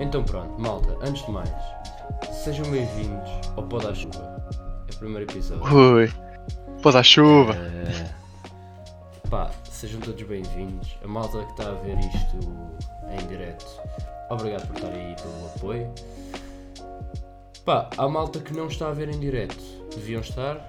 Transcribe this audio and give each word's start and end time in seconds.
Então 0.00 0.22
pronto, 0.22 0.60
malta, 0.60 0.96
antes 1.02 1.26
de 1.26 1.32
mais, 1.32 1.50
sejam 2.30 2.70
bem-vindos 2.70 3.28
ao 3.56 3.64
Pó 3.64 3.78
da 3.78 3.92
Chuva. 3.92 4.40
É 4.86 4.94
o 4.94 4.96
primeiro 4.96 5.28
episódio. 5.28 5.76
Ui, 5.76 6.12
pô 6.80 6.92
da 6.92 7.02
chuva. 7.02 7.56
Eh, 7.56 8.08
pá, 9.28 9.50
sejam 9.68 10.00
todos 10.00 10.22
bem-vindos. 10.22 10.96
A 11.02 11.08
malta 11.08 11.44
que 11.44 11.50
está 11.50 11.70
a 11.70 11.74
ver 11.74 11.98
isto 11.98 12.38
em 13.10 13.26
direto, 13.26 13.66
obrigado 14.30 14.68
por 14.68 14.76
estar 14.76 14.92
aí 14.92 15.16
pelo 15.16 15.46
apoio. 15.46 15.92
Pá, 17.64 17.90
há 17.98 18.08
malta 18.08 18.38
que 18.38 18.54
não 18.54 18.68
está 18.68 18.90
a 18.90 18.92
ver 18.92 19.08
em 19.08 19.18
direto, 19.18 19.58
deviam 19.96 20.20
estar. 20.20 20.64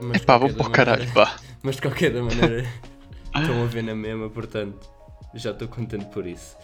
Mas 0.00 0.20
de 0.20 0.26
Pá, 0.26 0.36
vou 0.36 0.52
para 0.52 0.66
o 0.66 0.70
caralho, 0.70 1.12
pá. 1.12 1.36
Mas 1.62 1.76
de 1.76 1.82
qualquer 1.82 2.12
da 2.12 2.22
maneira, 2.22 2.68
estão 3.36 3.62
a 3.62 3.66
ver 3.66 3.84
na 3.84 3.94
mesma, 3.94 4.28
portanto, 4.28 4.80
já 5.32 5.52
estou 5.52 5.68
contente 5.68 6.06
por 6.06 6.26
isso. 6.26 6.56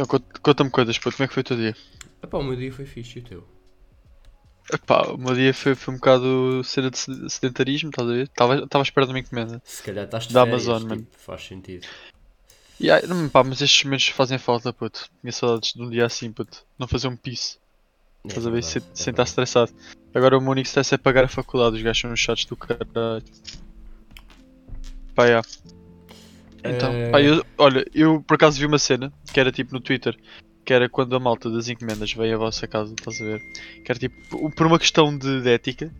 Então 0.00 0.06
cont- 0.06 0.38
conta-me 0.40 0.70
coisas, 0.70 0.98
puto, 0.98 1.16
como 1.16 1.24
é 1.24 1.28
que 1.28 1.34
foi 1.34 1.42
o 1.42 1.44
teu 1.44 1.56
dia? 1.58 1.76
Epá, 2.22 2.38
o 2.38 2.42
meu 2.42 2.56
dia 2.56 2.72
foi 2.72 2.86
fixe 2.86 3.18
e 3.18 3.22
o 3.22 3.24
teu? 3.24 3.48
Epá, 4.72 5.02
o 5.08 5.18
meu 5.18 5.34
dia 5.34 5.52
foi, 5.52 5.74
foi 5.74 5.92
um 5.92 5.96
bocado 5.98 6.62
cena 6.64 6.90
de 6.90 6.96
sed- 6.98 7.28
sedentarismo, 7.28 7.90
estás 7.90 8.08
a 8.08 8.12
ver? 8.12 8.22
Estava 8.22 8.54
à 8.78 8.82
espera 8.82 9.06
de 9.06 9.12
uma 9.12 9.18
encomenda. 9.18 9.60
Se 9.62 9.82
calhar 9.82 10.06
estás 10.06 10.26
de 10.26 10.32
Da 10.32 10.44
férias, 10.44 10.66
Amazon, 10.66 10.80
tipo, 10.82 10.88
mano. 10.94 11.06
faz 11.18 11.44
sentido. 11.46 11.86
E 12.80 13.06
não, 13.06 13.28
pá, 13.28 13.44
mas 13.44 13.60
estes 13.60 13.84
momentos 13.84 14.08
fazem 14.08 14.38
falta, 14.38 14.72
puto. 14.72 15.10
Tinha 15.20 15.32
saudades 15.32 15.74
de 15.74 15.82
um 15.82 15.90
dia 15.90 16.06
assim, 16.06 16.32
puto. 16.32 16.64
Não 16.78 16.88
fazer 16.88 17.08
um 17.08 17.16
piso. 17.16 17.58
É 18.24 18.28
Estás 18.28 18.46
a 18.46 18.50
ver? 18.50 18.62
Sem, 18.62 18.80
é 18.80 18.84
sem 18.94 19.10
estar 19.10 19.24
estressado. 19.24 19.70
Agora 20.14 20.38
o 20.38 20.40
meu 20.40 20.52
único 20.52 20.66
stress 20.66 20.94
é 20.94 20.98
pagar 20.98 21.24
a 21.24 21.28
faculdade, 21.28 21.76
os 21.76 21.82
gajos 21.82 22.00
são 22.00 22.16
chatos 22.16 22.46
do 22.46 22.56
caralho. 22.56 23.22
Pá, 25.14 25.26
yeah. 25.26 25.46
Então, 26.64 26.92
pá, 27.10 27.20
eu, 27.20 27.44
olha, 27.58 27.84
eu 27.94 28.22
por 28.22 28.34
acaso 28.34 28.58
vi 28.58 28.66
uma 28.66 28.78
cena 28.78 29.12
que 29.32 29.40
era 29.40 29.50
tipo 29.50 29.72
no 29.72 29.80
Twitter, 29.80 30.16
que 30.64 30.72
era 30.72 30.88
quando 30.88 31.16
a 31.16 31.20
malta 31.20 31.50
das 31.50 31.68
encomendas 31.68 32.12
veio 32.12 32.34
à 32.34 32.38
vossa 32.38 32.66
casa, 32.66 32.94
estás 32.94 33.20
a 33.20 33.24
ver? 33.24 33.40
Que 33.84 33.90
era 33.92 33.98
tipo, 33.98 34.50
por 34.50 34.66
uma 34.66 34.78
questão 34.78 35.16
de, 35.16 35.40
de 35.40 35.50
ética, 35.50 35.92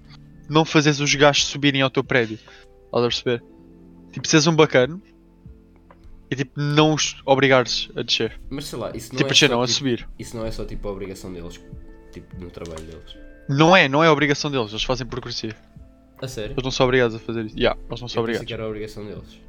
não 0.49 0.65
fazes 0.65 1.01
os 1.01 1.15
gajos 1.15 1.45
subirem 1.47 1.83
ao 1.83 1.91
teu 1.91 2.05
prédio. 2.05 2.39
Estás 2.87 3.05
a 3.05 3.09
perceber? 3.09 3.45
Tipo, 4.13 4.29
seres 4.29 4.47
um 4.47 4.55
bacano 4.55 5.01
e 6.31 6.37
tipo, 6.37 6.61
não 6.61 6.95
os 6.95 7.21
obrigares 7.25 7.89
a 7.97 8.03
descer. 8.03 8.39
Mas 8.51 8.67
sei 8.67 8.79
lá, 8.79 8.93
isso 8.95 9.13
não 9.13 9.17
tipo, 9.19 9.23
é 9.23 9.31
a 9.31 9.33
descer 9.33 9.49
só, 9.49 9.55
não, 9.55 9.63
a 9.63 9.67
tipo, 9.67 9.79
subir. 9.79 10.09
Isso 10.19 10.37
não 10.37 10.47
é 10.47 10.51
só 10.51 10.65
tipo 10.65 10.89
a 10.89 10.93
obrigação 10.93 11.33
deles, 11.33 11.61
tipo 12.13 12.41
no 12.41 12.51
trabalho 12.51 12.83
deles. 12.83 13.17
Não 13.49 13.77
é, 13.77 13.89
não 13.89 14.05
é 14.05 14.09
a 14.09 14.13
obrigação 14.13 14.51
deles, 14.51 14.71
eles 14.71 14.85
fazem 14.85 15.07
por 15.07 15.21
cortesia. 15.21 15.57
A 16.23 16.29
sério? 16.29 16.53
Eles 16.53 16.63
não 16.63 16.71
são 16.71 16.85
obrigados 16.87 17.17
a 17.17 17.19
fazer 17.19 17.47
isso. 17.47 17.57
Yeah, 17.57 17.81
eles 17.89 18.01
não 18.01 18.07
são 18.09 18.21
Eu 18.21 18.25
obrigados. 18.25 18.47
que 18.47 18.53
era 18.53 18.63
a 18.63 18.69
obrigação 18.69 19.05
deles. 19.05 19.41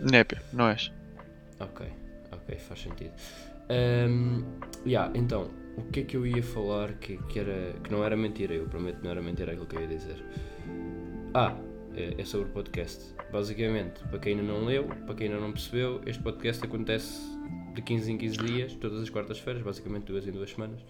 Népia, 0.00 0.42
não 0.52 0.68
és. 0.68 0.92
Ok, 1.60 1.86
ok, 2.32 2.58
faz 2.58 2.80
sentido. 2.80 3.12
Ahm, 3.68 4.44
yeah, 4.86 5.10
então, 5.16 5.50
o 5.76 5.82
que 5.84 6.00
é 6.00 6.02
que 6.04 6.16
eu 6.16 6.26
ia 6.26 6.42
falar 6.42 6.94
que, 6.94 7.16
que, 7.28 7.38
era, 7.38 7.74
que 7.82 7.90
não 7.90 8.04
era 8.04 8.16
mentira? 8.16 8.54
Eu 8.54 8.66
prometo 8.66 8.98
que 8.98 9.04
não 9.04 9.10
era 9.10 9.22
mentira 9.22 9.52
aquilo 9.52 9.66
que 9.66 9.76
eu 9.76 9.80
ia 9.80 9.88
dizer. 9.88 10.24
Ah, 11.34 11.56
é, 11.94 12.14
é 12.18 12.24
sobre 12.24 12.48
o 12.48 12.52
podcast. 12.52 13.14
Basicamente, 13.32 14.00
para 14.08 14.18
quem 14.18 14.38
ainda 14.38 14.52
não 14.52 14.64
leu, 14.64 14.84
para 14.84 15.14
quem 15.14 15.28
ainda 15.28 15.40
não 15.40 15.52
percebeu, 15.52 16.00
este 16.06 16.22
podcast 16.22 16.64
acontece 16.64 17.20
de 17.74 17.82
15 17.82 18.12
em 18.12 18.18
15 18.18 18.36
dias, 18.38 18.74
todas 18.74 19.02
as 19.02 19.10
quartas-feiras, 19.10 19.62
basicamente 19.62 20.04
duas 20.04 20.26
em 20.26 20.32
duas 20.32 20.50
semanas, 20.50 20.80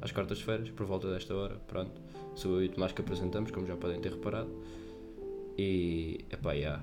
às 0.00 0.12
quartas-feiras, 0.12 0.70
por 0.70 0.84
volta 0.86 1.10
desta 1.10 1.34
hora. 1.34 1.56
Pronto, 1.66 2.00
sou 2.34 2.56
eu 2.56 2.64
e 2.64 2.66
o 2.66 2.70
Tomás 2.70 2.92
que 2.92 3.00
apresentamos, 3.00 3.50
como 3.50 3.66
já 3.66 3.76
podem 3.76 4.00
ter 4.00 4.12
reparado. 4.12 4.50
E, 5.56 6.24
epá, 6.30 6.52
yeah. 6.52 6.82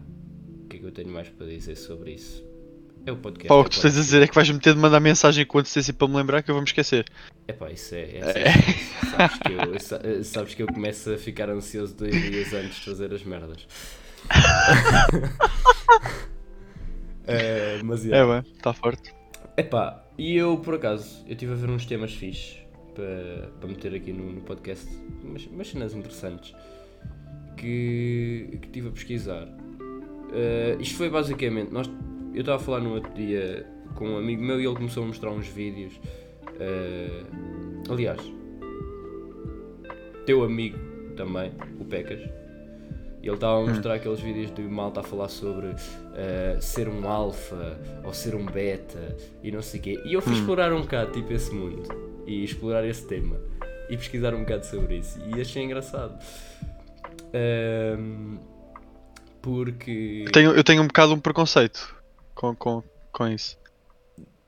O 0.72 0.74
que 0.74 0.78
é 0.78 0.80
que 0.80 0.86
eu 0.86 0.92
tenho 0.92 1.10
mais 1.10 1.28
para 1.30 1.46
dizer 1.48 1.76
sobre 1.76 2.12
isso? 2.14 2.44
É 3.06 3.12
o 3.12 3.18
podcast. 3.18 3.48
Pá, 3.48 3.56
o 3.56 3.62
é 3.62 3.64
que 3.64 3.70
tu 3.72 3.74
claro 3.74 3.82
tens 3.90 3.98
a 3.98 4.02
dizer 4.02 4.22
é 4.22 4.28
que 4.28 4.36
vais-me 4.36 4.60
ter 4.60 4.74
de 4.74 4.80
mandar 4.80 5.00
mensagem 5.00 5.46
com 5.46 5.58
antecedência 5.60 5.94
para 5.94 6.08
me 6.08 6.16
lembrar 6.16 6.44
que 6.44 6.52
eu 6.52 6.56
vou 6.56 6.62
me 6.62 6.68
esquecer. 6.68 7.06
Epá, 7.48 7.72
isso 7.72 7.96
é. 7.96 8.02
é, 8.02 8.20
É. 8.20 8.52
sabes, 9.18 9.40
que 9.40 9.52
eu, 9.52 9.80
sa- 9.80 10.24
sabes 10.24 10.54
que 10.54 10.64
eu 10.64 10.68
começo 10.68 11.12
a 11.12 11.18
ficar 11.18 11.50
ansioso 11.50 11.96
dois 11.96 12.14
dias 12.14 12.54
antes 12.54 12.76
de 12.76 12.86
fazer 12.86 13.14
as 13.14 13.24
merdas. 13.24 13.68
Eh, 17.28 17.82
mas 17.84 18.04
É, 18.06 18.10
yeah. 18.10 18.42
bem, 18.42 18.52
está 18.54 18.74
forte. 18.74 19.14
Epá, 19.56 20.04
e 20.18 20.36
eu 20.36 20.58
por 20.58 20.74
acaso, 20.76 21.24
eu 21.28 21.34
estive 21.34 21.54
a 21.54 21.56
ver 21.56 21.70
uns 21.70 21.86
temas 21.86 22.14
fixes 22.14 22.58
para, 22.96 23.50
para 23.60 23.70
meter 23.70 23.94
aqui 23.94 24.12
no, 24.12 24.32
no 24.32 24.42
podcast, 24.42 24.88
umas, 25.24 25.46
umas 25.46 25.68
cenas 25.68 25.94
interessantes 25.94 26.54
que, 27.58 28.48
que 28.60 28.66
estive 28.68 28.88
a 28.88 28.92
pesquisar. 28.92 29.48
Eh, 30.34 30.78
isto 30.80 30.98
foi 30.98 31.10
basicamente, 31.10 31.72
nós, 31.72 31.90
eu 32.34 32.40
estava 32.42 32.58
a 32.58 32.60
falar 32.60 32.80
no 32.80 32.94
outro 32.94 33.14
dia 33.14 33.66
com 33.96 34.10
um 34.10 34.18
amigo 34.18 34.42
meu 34.42 34.60
e 34.62 34.66
ele 34.66 34.76
começou 34.76 35.04
a 35.04 35.08
mostrar 35.08 35.32
uns 35.32 35.48
vídeos. 35.48 36.00
eh, 36.60 37.24
aliás, 37.90 38.22
teu 40.26 40.44
amigo 40.44 40.78
também, 41.16 41.52
o 41.80 41.86
Pecas, 41.86 42.22
e 43.22 43.28
ele 43.28 43.36
estava 43.36 43.62
a 43.62 43.66
mostrar 43.68 43.96
aqueles 43.96 44.20
vídeos 44.20 44.54
de 44.54 44.62
malta 44.64 45.02
a 45.02 45.04
falar 45.04 45.28
sobre 45.28 45.68
eh, 46.16 46.58
ser 46.60 46.88
um 46.88 47.08
alfa 47.08 47.80
ou 48.04 48.14
ser 48.14 48.34
um 48.36 48.46
beta 48.46 49.16
e 49.44 49.52
não 49.52 49.62
sei 49.62 49.80
o 49.80 49.84
quê. 49.84 50.02
E 50.06 50.14
eu 50.14 50.22
fui 50.22 50.34
explorar 50.34 50.74
um 50.74 50.82
bocado 50.82 51.12
tipo 51.12 51.32
esse 51.34 51.54
mundo 51.54 51.84
e 52.26 52.44
explorar 52.44 52.86
esse 52.88 53.06
tema 53.08 53.36
e 53.90 53.98
pesquisar 53.98 54.34
um 54.34 54.40
bocado 54.40 54.66
sobre 54.66 54.98
isso 54.98 55.20
e 55.36 55.40
achei 55.40 55.64
engraçado. 55.64 56.18
Ahm, 57.34 58.38
porque 59.42 60.24
Eu 60.26 60.32
tenho, 60.32 60.52
eu 60.52 60.64
tenho 60.64 60.82
um 60.82 60.88
bocado 60.88 61.14
um 61.14 61.20
preconceito 61.20 61.96
com, 62.36 62.56
com, 62.56 62.84
com 63.12 63.28
isso. 63.28 63.58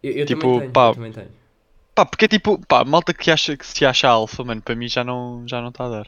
eu, 0.02 0.12
eu 0.12 0.26
tipo, 0.26 0.42
também 0.42 0.60
tenho, 0.60 0.72
pá, 0.72 0.88
eu 0.88 0.96
também 0.96 1.12
tenho. 1.12 1.30
Pá, 1.96 2.06
porque 2.06 2.26
é 2.26 2.28
tipo, 2.28 2.60
pá, 2.66 2.84
malta 2.84 3.14
que, 3.14 3.30
acha, 3.30 3.56
que 3.56 3.66
se 3.66 3.86
acha 3.86 4.08
alfa, 4.08 4.44
mano, 4.44 4.62
para 4.62 4.76
mim 4.76 4.88
já 4.88 5.04
não 5.04 5.44
já 5.48 5.62
não 5.62 5.70
está 5.70 5.86
a 5.86 5.90
dar. 5.90 6.08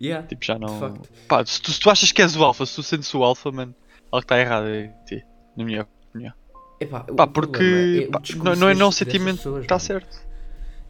Yeah, 0.00 0.26
Tipo, 0.26 0.44
já 0.44 0.58
não. 0.58 1.00
Pá, 1.28 1.44
se 1.46 1.60
tu, 1.62 1.70
se 1.70 1.78
tu 1.78 1.88
achas 1.88 2.10
que 2.10 2.20
és 2.20 2.34
o 2.34 2.42
alfa, 2.42 2.66
se 2.66 2.74
tu 2.74 2.82
sentes 2.82 3.14
o 3.14 3.22
alfa, 3.22 3.52
mano, 3.52 3.74
algo 4.10 4.24
está 4.24 4.38
errado 4.40 4.68
em 4.68 4.90
ti, 5.06 5.24
na 5.56 5.64
minha 5.64 5.86
opinião. 6.10 6.32
Epá, 6.80 7.00
Pá, 7.00 7.26
porque 7.26 8.08
é 8.08 8.10
pá, 8.10 8.20
não, 8.42 8.56
não 8.56 8.68
é 8.68 8.74
não 8.74 8.90
sentimento, 8.90 9.58
está 9.60 9.78
certo. 9.78 10.20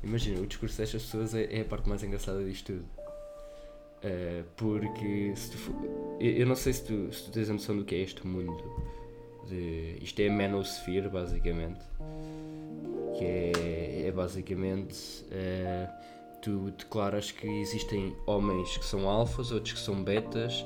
Imagina, 0.02 0.40
o 0.40 0.46
discurso 0.46 0.78
destas 0.78 1.02
pessoas 1.02 1.34
é, 1.34 1.44
é 1.50 1.60
a 1.60 1.64
parte 1.64 1.88
mais 1.88 2.02
engraçada 2.02 2.42
disto 2.44 2.72
tudo. 2.72 2.84
Eh, 4.06 4.42
porque 4.56 5.32
for- 5.36 5.74
eu, 6.20 6.30
eu 6.32 6.46
não 6.46 6.54
sei 6.54 6.74
se 6.74 6.84
tu, 6.84 7.10
se 7.12 7.24
tu 7.24 7.30
tens 7.32 7.48
a 7.48 7.54
noção 7.54 7.74
do 7.76 7.84
que 7.84 7.94
é 7.94 7.98
este 8.00 8.26
mundo. 8.26 8.62
De, 9.48 9.98
isto 10.02 10.20
é 10.20 10.28
a 10.28 10.32
manosphere, 10.32 11.08
basicamente. 11.08 11.80
Que 13.18 13.24
é, 13.24 14.04
é 14.08 14.12
basicamente. 14.12 15.24
eh, 15.30 15.88
tu 16.42 16.70
declaras 16.72 17.30
que 17.30 17.46
existem 17.46 18.14
homens 18.26 18.76
que 18.76 18.84
são 18.84 19.08
alfas, 19.08 19.50
outros 19.50 19.72
que 19.72 19.80
são 19.80 20.02
betas, 20.04 20.62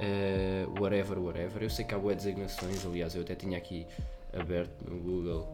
eh, 0.00 0.66
whatever, 0.80 1.18
whatever. 1.20 1.62
Eu 1.62 1.70
sei 1.70 1.84
que 1.84 1.94
há 1.94 1.98
boas 1.98 2.16
designações, 2.16 2.84
aliás, 2.84 3.14
eu 3.14 3.22
até 3.22 3.36
tinha 3.36 3.56
aqui 3.58 3.86
aberto 4.32 4.90
no 4.90 4.98
Google 4.98 5.46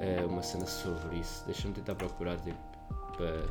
eh, 0.00 0.24
uma 0.24 0.42
cena 0.44 0.66
sobre 0.66 1.16
isso. 1.18 1.44
Deixa-me 1.46 1.74
tentar 1.74 1.96
procurar 1.96 2.36
tipo, 2.38 2.56
para, 3.16 3.42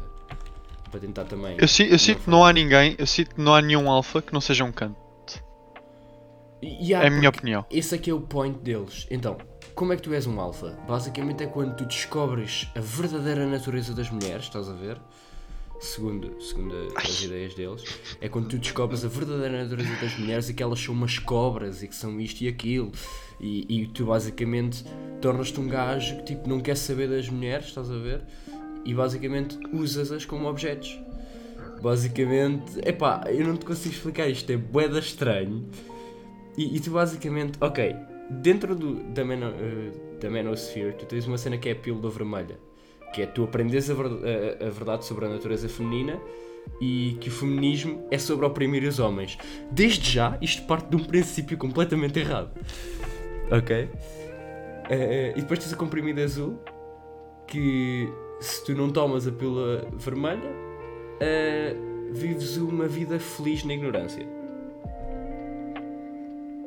para 0.89 0.99
tentar 0.99 1.25
também. 1.25 1.55
Eu, 1.59 1.67
si- 1.67 1.87
eu 1.89 1.99
sinto 1.99 2.21
que 2.23 2.29
não 2.29 2.43
há 2.45 2.51
ninguém, 2.53 2.95
eu 2.97 3.05
sinto 3.07 3.35
que 3.35 3.41
não 3.41 3.53
há 3.55 3.61
nenhum 3.61 3.89
alfa 3.89 4.21
que 4.21 4.33
não 4.33 4.41
seja 4.41 4.63
um 4.63 4.71
canto. 4.71 4.95
Há- 6.63 7.03
É 7.03 7.07
a 7.07 7.09
minha 7.11 7.29
opinião. 7.29 7.65
Esse 7.69 7.93
aqui 7.95 8.09
é 8.09 8.13
o 8.13 8.21
point 8.21 8.57
deles. 8.59 9.05
Então, 9.11 9.37
como 9.75 9.93
é 9.93 9.95
que 9.95 10.01
tu 10.01 10.13
és 10.13 10.25
um 10.25 10.39
alfa? 10.39 10.77
Basicamente 10.87 11.43
é 11.43 11.47
quando 11.47 11.75
tu 11.75 11.85
descobres 11.85 12.67
a 12.75 12.79
verdadeira 12.79 13.45
natureza 13.45 13.93
das 13.93 14.09
mulheres, 14.09 14.45
estás 14.45 14.67
a 14.67 14.73
ver? 14.73 14.99
Segundo, 15.79 16.41
segundo 16.41 16.73
as 16.95 17.21
ideias 17.21 17.53
deles, 17.53 17.83
é 18.19 18.27
quando 18.27 18.47
tu 18.49 18.57
descobres 18.57 19.05
a 19.05 19.07
verdadeira 19.07 19.61
natureza 19.63 19.95
das 20.01 20.17
mulheres 20.17 20.49
e 20.49 20.53
que 20.55 20.63
elas 20.63 20.79
são 20.79 20.91
umas 20.95 21.19
cobras 21.19 21.83
e 21.83 21.87
que 21.87 21.95
são 21.95 22.19
isto 22.19 22.41
e 22.41 22.47
aquilo. 22.47 22.91
E, 23.39 23.81
e 23.83 23.85
tu 23.85 24.07
basicamente 24.07 24.83
tornas-te 25.21 25.59
um 25.59 25.67
gajo 25.67 26.17
que 26.17 26.23
tipo, 26.23 26.49
não 26.49 26.59
quer 26.59 26.75
saber 26.75 27.07
das 27.07 27.29
mulheres, 27.29 27.67
estás 27.67 27.91
a 27.91 27.97
ver? 27.99 28.23
E 28.85 28.93
basicamente 28.93 29.57
usas-as 29.73 30.25
como 30.25 30.47
objetos. 30.47 30.99
Basicamente, 31.81 32.79
epá, 32.85 33.23
eu 33.27 33.45
não 33.45 33.55
te 33.57 33.65
consigo 33.65 33.93
explicar 33.93 34.27
isto, 34.27 34.49
é 34.51 34.57
boeda 34.57 34.99
estranho. 34.99 35.67
E, 36.57 36.75
e 36.75 36.79
tu 36.79 36.89
basicamente, 36.91 37.57
ok, 37.61 37.95
dentro 38.29 38.75
do, 38.75 38.95
da, 39.13 39.23
mano, 39.23 39.53
eh, 39.59 39.91
da 40.19 40.29
Manosphere, 40.29 40.93
tu 40.93 41.05
tens 41.05 41.27
uma 41.27 41.37
cena 41.37 41.57
que 41.57 41.69
é 41.69 41.73
a 41.73 41.75
pílula 41.75 42.09
vermelha, 42.09 42.57
que 43.13 43.21
é 43.21 43.25
tu 43.27 43.43
aprendes 43.43 43.89
a, 43.91 43.93
ver- 43.93 44.05
a- 44.65 44.69
verdade 44.69 45.05
sobre 45.05 45.25
a 45.25 45.29
natureza 45.29 45.69
feminina 45.69 46.19
e 46.81 47.15
que 47.21 47.29
o 47.29 47.31
feminismo 47.31 48.07
é 48.09 48.17
sobre 48.17 48.45
oprimir 48.47 48.83
os 48.83 48.97
homens. 48.97 49.37
Desde 49.71 50.09
já, 50.11 50.35
isto 50.41 50.63
parte 50.65 50.89
de 50.89 50.95
um 50.95 51.03
princípio 51.03 51.57
completamente 51.57 52.17
errado. 52.19 52.49
Ok? 53.51 53.87
Eh, 54.89 55.33
e 55.35 55.41
depois 55.41 55.59
tens 55.59 55.73
a 55.73 55.75
comprimida 55.77 56.23
azul, 56.23 56.59
que 57.47 58.09
se 58.39 58.63
tu 58.65 58.73
não 58.75 58.89
tomas 58.89 59.27
a 59.27 59.31
pílula 59.31 59.87
vermelha, 59.93 60.49
eh, 61.19 61.75
vives 62.11 62.57
uma 62.57 62.87
vida 62.87 63.19
feliz 63.19 63.63
na 63.63 63.73
ignorância. 63.73 64.25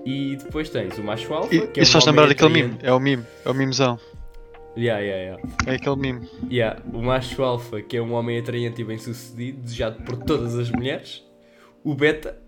E 0.05 0.37
depois 0.37 0.71
tens 0.71 0.97
o 0.99 1.03
macho 1.03 1.33
alfa, 1.35 1.55
E- 1.55 1.67
que 1.69 1.81
é 1.81 1.83
Isso 1.83 1.93
faz 1.93 2.07
lembrar 2.07 2.27
daquele 2.27 2.53
mime, 2.53 2.79
é 2.83 2.93
o 2.93 2.99
mime, 2.99 3.25
é 3.45 3.51
o 3.51 3.55
mimezão. 3.55 3.99
Yeah, 4.77 5.01
yeah, 5.01 5.23
yeah. 5.37 5.43
É 5.67 5.75
aquele 5.75 5.97
meme. 5.97 6.29
Yeah, 6.51 6.81
o 6.95 7.03
macho 7.03 7.43
alfa, 7.43 7.83
que 7.83 7.97
é 7.97 8.03
um 8.03 8.13
homem 8.15 8.39
atraente 8.39 8.81
e 8.81 8.85
bem 8.85 8.99
sucedido, 8.99 9.61
desejado 9.63 10.03
por 10.05 10.17
todas 10.17 10.57
as 10.59 10.71
mulheres. 10.71 11.25
O 11.85 11.95
beta, 11.95 12.39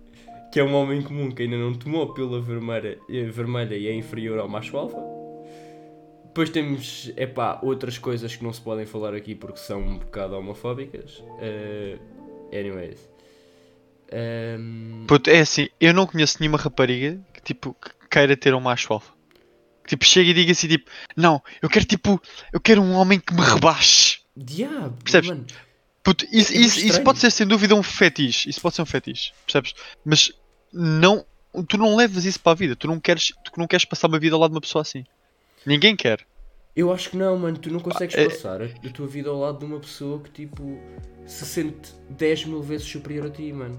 que 0.52 0.60
é 0.60 0.64
um 0.64 0.74
homem 0.74 1.02
comum 1.02 1.30
que 1.30 1.42
ainda 1.42 1.56
não 1.56 1.74
tomou 1.74 2.02
a 2.04 2.14
pílula 2.14 2.40
vermelha, 2.40 2.98
eh, 3.10 3.24
vermelha 3.24 3.74
e 3.74 3.86
é 3.88 3.94
inferior 3.94 4.38
ao 4.38 4.48
macho 4.48 4.76
alfa. 4.76 4.98
Depois 6.32 6.48
temos, 6.48 7.12
epá, 7.14 7.58
outras 7.62 7.98
coisas 7.98 8.34
que 8.34 8.42
não 8.42 8.54
se 8.54 8.60
podem 8.62 8.86
falar 8.86 9.12
aqui 9.14 9.34
porque 9.34 9.58
são 9.58 9.82
um 9.82 9.98
bocado 9.98 10.34
homofóbicas. 10.34 11.22
Eh, 11.38 11.98
anyways. 12.50 13.06
Ehm, 14.10 15.04
Puto, 15.06 15.28
é 15.28 15.40
assim, 15.40 15.68
eu 15.78 15.92
não 15.92 16.06
conheço 16.06 16.38
nenhuma 16.40 16.56
rapariga 16.56 17.20
que 17.34 17.42
tipo 17.42 17.74
que 17.74 17.90
queira 18.10 18.34
ter 18.34 18.54
um 18.54 18.60
macho 18.60 18.94
alfa. 18.94 19.12
Que, 19.84 19.90
Tipo, 19.90 20.06
chega 20.06 20.30
e 20.30 20.34
diga 20.34 20.52
assim, 20.52 20.68
tipo, 20.68 20.90
não, 21.14 21.42
eu 21.60 21.68
quero 21.68 21.84
tipo, 21.84 22.18
eu 22.50 22.60
quero 22.60 22.80
um 22.80 22.92
homem 22.94 23.20
que 23.20 23.34
me 23.34 23.42
rebaixe. 23.42 24.20
yeah, 24.50 24.90
Percebes? 25.04 25.28
mano, 25.28 25.46
Puto, 26.02 26.24
isso, 26.32 26.52
É 26.52 26.56
muito 26.56 26.66
isso, 26.66 26.86
isso 26.86 27.02
pode 27.02 27.18
ser 27.18 27.30
sem 27.30 27.46
dúvida 27.46 27.74
um 27.74 27.82
fetiche. 27.82 28.48
Isso 28.48 28.60
pode 28.60 28.74
ser 28.74 28.82
um 28.82 28.86
fetiche, 28.86 29.32
percebes? 29.44 29.74
Mas 30.02 30.32
não, 30.72 31.26
tu 31.68 31.76
não 31.76 31.94
levas 31.94 32.24
isso 32.24 32.40
para 32.40 32.52
a 32.52 32.54
vida. 32.54 32.74
Tu 32.74 32.88
não 32.88 32.98
queres, 32.98 33.34
tu 33.44 33.52
não 33.58 33.66
queres 33.66 33.84
passar 33.84 34.08
uma 34.08 34.18
vida 34.18 34.34
ao 34.34 34.40
lado 34.40 34.50
de 34.50 34.56
uma 34.56 34.60
pessoa 34.62 34.80
assim. 34.82 35.04
Ninguém 35.66 35.94
quer. 35.96 36.20
Eu 36.74 36.92
acho 36.92 37.10
que 37.10 37.16
não, 37.16 37.36
mano. 37.38 37.58
Tu 37.58 37.70
não 37.70 37.80
consegues 37.80 38.16
é- 38.16 38.24
passar 38.28 38.62
a, 38.62 38.64
a 38.64 38.90
tua 38.92 39.06
vida 39.06 39.28
ao 39.28 39.38
lado 39.38 39.58
de 39.58 39.64
uma 39.64 39.78
pessoa 39.78 40.18
que, 40.20 40.30
tipo, 40.30 40.78
se 41.26 41.44
sente 41.44 41.92
10 42.10 42.46
mil 42.46 42.62
vezes 42.62 42.86
superior 42.86 43.26
a 43.26 43.30
ti, 43.30 43.52
mano. 43.52 43.78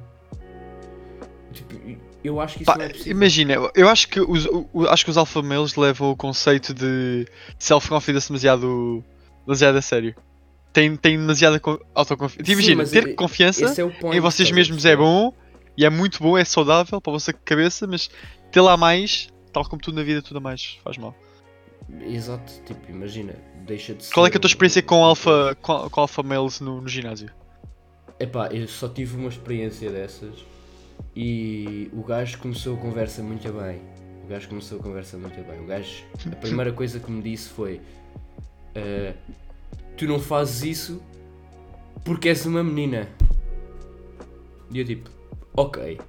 Tipo, 1.52 1.76
eu 2.24 2.40
acho 2.40 2.58
que 2.58 2.64
isso 2.64 2.72
Pá, 2.72 2.78
não 2.78 2.86
é 2.86 2.90
possível. 2.90 3.12
imagina, 3.12 3.54
eu- 3.76 3.90
acho 3.90 4.08
que 4.08 4.20
os, 4.20 4.48
acho 4.90 5.06
que 5.06 5.12
os 5.12 5.18
alpha 5.18 5.42
males 5.42 5.76
levam 5.76 6.10
o 6.12 6.16
conceito 6.16 6.74
de 6.74 7.28
self-confidence 7.60 8.28
demasiado, 8.30 9.04
demasiado 9.46 9.78
a 9.78 9.82
sério. 9.82 10.16
Tem, 10.72 10.96
tem 10.96 11.16
demasiada 11.18 11.60
co- 11.60 11.80
autoconfiança. 11.94 12.52
Imagina, 12.52 12.86
ter 12.88 13.10
e- 13.10 13.14
confiança 13.14 13.66
é 13.66 13.86
point, 13.88 14.18
em 14.18 14.20
vocês 14.20 14.50
mesmos 14.50 14.84
é 14.86 14.96
bom 14.96 15.32
e 15.78 15.86
é 15.86 15.90
muito 15.92 16.18
bom, 16.24 16.36
é 16.36 16.44
saudável 16.44 17.00
para 17.00 17.12
a 17.12 17.14
vossa 17.14 17.32
cabeça, 17.32 17.86
mas 17.86 18.10
ter 18.52 18.62
lá 18.62 18.76
mais, 18.76 19.30
tal 19.52 19.64
como 19.70 19.80
tudo 19.80 19.96
na 19.96 20.04
vida, 20.04 20.20
tudo 20.24 20.38
a 20.38 20.42
mais 20.42 20.80
faz 20.84 20.98
mal. 20.98 21.16
Exato, 22.02 22.52
tipo, 22.66 22.90
imagina, 22.92 23.34
deixa 23.66 23.94
de 23.94 24.04
ser. 24.06 24.14
Qual 24.14 24.26
é 24.26 24.30
que 24.30 24.38
é 24.38 24.40
a 24.40 24.42
tua 24.42 24.48
um- 24.48 24.52
experiência 24.52 24.82
com 24.82 25.04
alpha, 25.04 25.56
com, 25.62 25.90
com 25.90 26.02
alpha 26.02 26.24
males 26.24 26.60
no, 26.60 26.82
no 26.82 26.88
ginásio? 26.88 27.30
Epá, 28.20 28.48
eu 28.48 28.68
só 28.68 28.88
tive 28.88 29.16
uma 29.18 29.30
experiência 29.30 29.92
dessas 29.92 30.34
e 31.16 31.90
o 31.94 32.02
gajo 32.04 32.38
começou 32.40 32.76
a 32.76 32.78
conversa 32.78 33.22
muito 33.22 33.52
bem. 33.52 33.82
O 34.24 34.28
gajo 34.28 34.48
começou 34.48 34.80
a 34.80 34.84
conversa 34.84 35.18
muito 35.18 35.36
bem. 35.46 35.60
O 35.60 35.66
gajo, 35.66 36.04
a 36.32 36.36
primeira 36.38 36.72
coisa 36.74 37.00
que 37.00 37.12
me 37.12 37.22
disse 37.22 37.50
foi: 37.50 37.82
"Ah, 38.76 39.14
Tu 39.98 40.06
não 40.08 40.20
fazes 40.20 40.64
isso 40.64 41.02
porque 42.06 42.30
és 42.30 42.46
uma 42.46 42.64
menina. 42.64 43.08
E 44.72 44.80
eu, 44.80 44.86
tipo, 44.86 45.10
ok, 45.56 46.00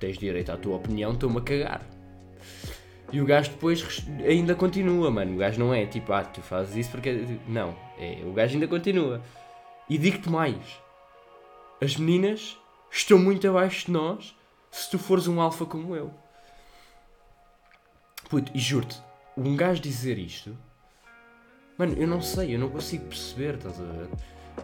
tens 0.00 0.16
direito 0.16 0.50
à 0.50 0.56
tua 0.56 0.76
opinião, 0.76 1.12
estou-me 1.12 1.38
a 1.38 1.40
cagar. 1.42 1.86
E 3.14 3.20
o 3.20 3.24
gajo 3.24 3.50
depois 3.50 4.04
ainda 4.28 4.56
continua, 4.56 5.08
mano. 5.08 5.34
O 5.34 5.38
gajo 5.38 5.56
não 5.60 5.72
é 5.72 5.86
tipo, 5.86 6.12
ah, 6.12 6.24
tu 6.24 6.42
fazes 6.42 6.74
isso 6.74 6.90
porque. 6.90 7.38
Não, 7.46 7.76
é, 7.96 8.20
o 8.24 8.32
gajo 8.32 8.54
ainda 8.54 8.66
continua. 8.66 9.22
E 9.88 9.96
digo-te 9.96 10.28
mais: 10.28 10.56
as 11.80 11.96
meninas 11.96 12.58
estão 12.90 13.16
muito 13.16 13.48
abaixo 13.48 13.86
de 13.86 13.92
nós 13.92 14.36
se 14.68 14.90
tu 14.90 14.98
fores 14.98 15.28
um 15.28 15.40
alfa 15.40 15.64
como 15.64 15.94
eu. 15.94 16.12
Puto, 18.28 18.50
e 18.52 18.58
juro-te, 18.58 19.00
um 19.36 19.54
gajo 19.54 19.80
dizer 19.80 20.18
isto, 20.18 20.56
mano, 21.78 21.94
eu 21.96 22.08
não 22.08 22.20
sei, 22.20 22.56
eu 22.56 22.58
não 22.58 22.68
consigo 22.68 23.04
perceber, 23.04 23.54
estás 23.54 23.80
a 23.80 23.84
ver? 23.84 24.08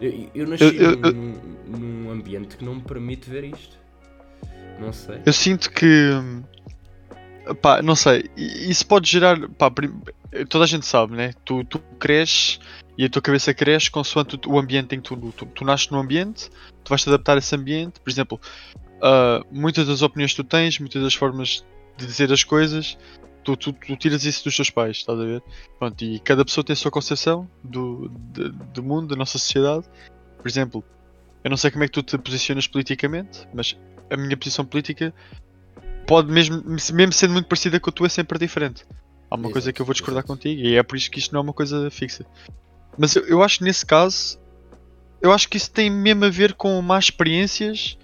Eu, 0.01 0.29
eu 0.35 0.47
nasci 0.47 0.75
Eu- 0.75 0.91
eu- 0.91 1.13
num, 1.13 1.31
num 1.67 2.11
ambiente 2.11 2.57
que 2.57 2.65
não 2.65 2.75
me 2.75 2.81
permite 2.81 3.29
ver 3.29 3.45
isto. 3.45 3.79
Não 4.77 4.91
sei. 4.91 5.21
Eu 5.25 5.31
sinto 5.31 5.71
que. 5.71 5.85
Pá, 7.61 7.81
não 7.81 7.95
sei. 7.95 8.29
Isso 8.37 8.85
pode 8.85 9.09
gerar. 9.09 9.37
Pá, 9.49 9.71
toda 10.49 10.63
a 10.63 10.67
gente 10.67 10.85
sabe, 10.85 11.15
né? 11.15 11.33
Tu, 11.43 11.63
tu 11.65 11.79
cresces 11.99 12.59
e 12.97 13.05
a 13.05 13.09
tua 13.09 13.21
cabeça 13.21 13.53
cresce 13.53 13.89
consoante 13.89 14.39
o 14.47 14.59
ambiente 14.59 14.95
em 14.95 15.01
que 15.01 15.09
tu, 15.09 15.31
tu, 15.31 15.45
tu 15.45 15.65
nasces 15.65 15.89
num 15.89 15.99
ambiente, 15.99 16.49
tu 16.83 16.89
vais 16.89 17.01
te 17.01 17.09
adaptar 17.09 17.35
a 17.35 17.39
esse 17.39 17.55
ambiente. 17.55 17.99
Por 17.99 18.09
exemplo, 18.09 18.39
ah, 19.01 19.41
muitas 19.51 19.87
das 19.87 20.01
opiniões 20.01 20.31
que 20.31 20.37
tu 20.37 20.43
tens, 20.43 20.79
muitas 20.79 21.01
das 21.01 21.13
formas 21.15 21.65
de 21.97 22.05
dizer 22.05 22.31
as 22.31 22.43
coisas, 22.43 22.97
tu, 23.43 23.57
tu, 23.57 23.73
tu 23.73 23.95
tiras 23.95 24.23
isso 24.23 24.43
dos 24.43 24.55
teus 24.55 24.69
pais, 24.69 24.97
estás 24.97 25.19
a 25.19 25.23
ver? 25.23 25.43
Pronto, 25.79 26.01
e 26.03 26.19
cada 26.19 26.45
pessoa 26.45 26.63
tem 26.63 26.73
a 26.73 26.77
sua 26.77 26.91
concepção 26.91 27.49
do, 27.63 28.09
de- 28.33 28.49
do 28.73 28.83
mundo, 28.83 29.07
da 29.07 29.15
nossa 29.15 29.37
sociedade. 29.37 29.85
Por 30.37 30.47
exemplo, 30.47 30.83
eu 31.43 31.49
não 31.49 31.57
sei 31.57 31.71
como 31.71 31.83
é 31.83 31.87
que 31.87 31.93
tu 31.93 32.03
te 32.03 32.17
posicionas 32.17 32.67
politicamente, 32.67 33.47
mas 33.53 33.75
a 34.09 34.17
minha 34.17 34.37
posição 34.37 34.63
política 34.65 35.13
pode 36.11 36.29
mesmo, 36.29 36.61
mesmo 36.65 37.13
sendo 37.13 37.31
muito 37.31 37.47
parecida 37.47 37.79
com 37.79 37.89
a 37.89 37.93
tua, 37.93 38.07
é 38.07 38.09
sempre 38.09 38.37
diferente. 38.37 38.85
Há 39.29 39.35
uma 39.35 39.49
coisa 39.49 39.69
Exato, 39.69 39.75
que 39.75 39.81
eu 39.81 39.85
vou 39.85 39.93
discordar 39.93 40.23
exato. 40.23 40.27
contigo 40.27 40.59
e 40.61 40.75
é 40.75 40.83
por 40.83 40.97
isso 40.97 41.09
que 41.09 41.19
isto 41.19 41.31
não 41.31 41.39
é 41.39 41.43
uma 41.43 41.53
coisa 41.53 41.89
fixa. 41.89 42.25
Mas 42.97 43.15
eu, 43.15 43.25
eu 43.27 43.41
acho 43.41 43.59
que 43.59 43.63
nesse 43.63 43.85
caso, 43.85 44.37
eu 45.21 45.31
acho 45.31 45.47
que 45.47 45.55
isso 45.55 45.71
tem 45.71 45.89
mesmo 45.89 46.25
a 46.25 46.29
ver 46.29 46.53
com 46.55 46.81
más 46.81 47.05
experiências 47.05 47.97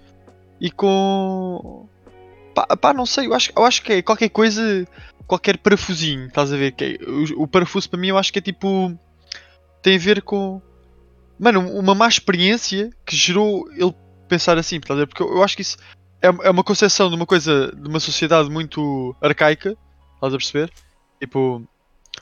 e 0.58 0.70
com. 0.70 1.86
Pá, 2.54 2.66
pá, 2.78 2.94
não 2.94 3.04
sei, 3.04 3.26
eu 3.26 3.34
acho, 3.34 3.52
eu 3.54 3.62
acho 3.66 3.82
que 3.82 3.92
é 3.92 4.00
qualquer 4.00 4.30
coisa, 4.30 4.88
qualquer 5.26 5.58
parafusinho, 5.58 6.28
estás 6.28 6.50
a 6.50 6.56
ver? 6.56 6.72
Que 6.72 6.98
é- 6.98 7.10
o, 7.10 7.42
o 7.42 7.46
parafuso 7.46 7.90
para 7.90 8.00
mim 8.00 8.08
eu 8.08 8.16
acho 8.16 8.32
que 8.32 8.38
é 8.38 8.42
tipo. 8.42 8.98
tem 9.82 9.96
a 9.96 10.00
ver 10.00 10.22
com. 10.22 10.62
Mano, 11.38 11.60
uma 11.78 11.94
má 11.94 12.08
experiência 12.08 12.88
que 13.04 13.14
gerou 13.14 13.70
ele 13.72 13.94
pensar 14.30 14.56
assim, 14.56 14.76
estás 14.76 14.98
a 14.98 15.02
ver? 15.02 15.08
Porque 15.08 15.22
eu, 15.22 15.28
eu 15.28 15.42
acho 15.42 15.54
que 15.54 15.60
isso 15.62 15.76
é, 16.22 16.26
é 16.28 16.50
uma 16.50 16.64
concepção 16.64 17.08
de 17.08 17.16
uma 17.16 17.26
coisa, 17.26 17.72
de 17.74 17.88
uma 17.88 18.00
sociedade 18.00 18.50
muito 18.50 19.14
arcaica, 19.20 19.76
estás 20.14 20.34
a 20.34 20.36
perceber? 20.36 20.72
Tipo, 21.20 21.62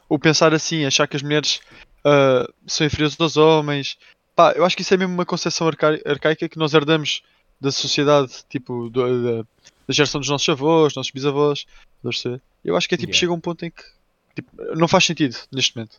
o 0.08 0.18
pensar 0.18 0.52
assim, 0.54 0.84
achar 0.84 1.06
que 1.06 1.16
as 1.16 1.22
mulheres 1.22 1.60
ah, 2.04 2.46
são 2.66 2.86
inferiores 2.86 3.18
aos 3.20 3.36
homens. 3.36 3.96
Pá, 4.34 4.52
eu 4.52 4.64
acho 4.64 4.76
que 4.76 4.82
isso 4.82 4.92
é 4.92 4.96
mesmo 4.96 5.14
uma 5.14 5.24
concepção 5.26 5.66
arca- 5.66 6.00
arcaica 6.04 6.48
que 6.48 6.58
nós 6.58 6.74
herdamos 6.74 7.22
da 7.60 7.72
sociedade, 7.72 8.32
tipo, 8.50 8.90
do- 8.90 9.22
da, 9.22 9.42
da 9.42 9.94
geração 9.94 10.20
dos 10.20 10.28
nossos 10.28 10.48
avós, 10.48 10.94
nossos 10.94 11.10
bisavós. 11.12 11.64
Eu 12.64 12.76
acho 12.76 12.88
que 12.88 12.94
é 12.94 12.98
tipo, 12.98 13.10
Yeah. 13.10 13.18
chega 13.18 13.32
um 13.32 13.40
ponto 13.40 13.64
em 13.64 13.70
que 13.70 13.82
tipo, 14.34 14.50
não 14.76 14.86
faz 14.86 15.04
sentido 15.04 15.36
neste 15.50 15.74
momento. 15.74 15.96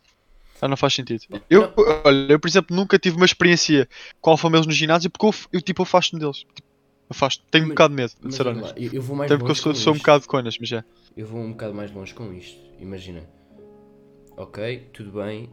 Ah, 0.60 0.68
não 0.68 0.76
faz 0.76 0.94
sentido. 0.94 1.22
Eu, 1.50 1.72
olha, 2.04 2.32
eu, 2.32 2.38
por 2.40 2.48
exemplo, 2.48 2.74
nunca 2.74 2.98
tive 2.98 3.16
uma 3.16 3.26
experiência 3.26 3.88
com 4.20 4.30
alfamelos 4.30 4.66
no 4.66 4.72
ginásio 4.72 5.10
porque 5.10 5.26
eu, 5.26 5.34
eu 5.52 5.60
tipo, 5.62 5.82
afasto-me 5.82 6.20
deles. 6.20 6.38
Tipo, 6.54 6.67
afasto. 7.10 7.42
Tenho 7.50 7.64
um 7.64 7.68
Mas- 7.68 7.74
bocado 7.74 7.94
de 7.96 8.02
medo, 8.02 8.12
de 8.24 8.34
ser 8.34 8.46
honesto. 8.46 8.74
eu, 8.78 8.92
eu 8.94 9.02
vou 9.02 9.16
mais 9.16 9.30
Até 9.30 9.36
porque 9.38 9.50
eu 9.50 9.54
longe 9.54 9.60
sou, 9.62 9.74
sou 9.74 9.94
um 9.94 9.98
bocado 9.98 10.22
de 10.22 10.28
conas, 10.28 10.56
mas 10.58 10.68
já. 10.68 10.84
Eu 11.16 11.26
vou 11.26 11.40
um 11.40 11.50
bocado 11.52 11.74
mais 11.74 11.90
longe 11.92 12.14
com 12.14 12.32
isto. 12.32 12.58
Imagina. 12.80 13.22
Ok, 14.36 14.88
tudo 14.92 15.10
bem. 15.20 15.50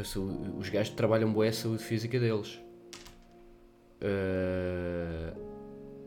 a 0.00 0.04
saúde- 0.04 0.50
os 0.58 0.68
gajos 0.68 0.94
trabalham 0.94 1.32
boa 1.32 1.46
a 1.48 1.52
saúde 1.52 1.82
física 1.84 2.18
deles. 2.18 2.58
Eh, 4.00 5.32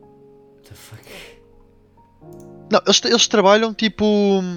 what 0.09 0.69
the 0.69 0.75
fuck? 0.75 1.03
Não, 2.71 2.81
eles, 2.85 3.01
eles 3.05 3.27
trabalham 3.27 3.73
tipo. 3.73 4.03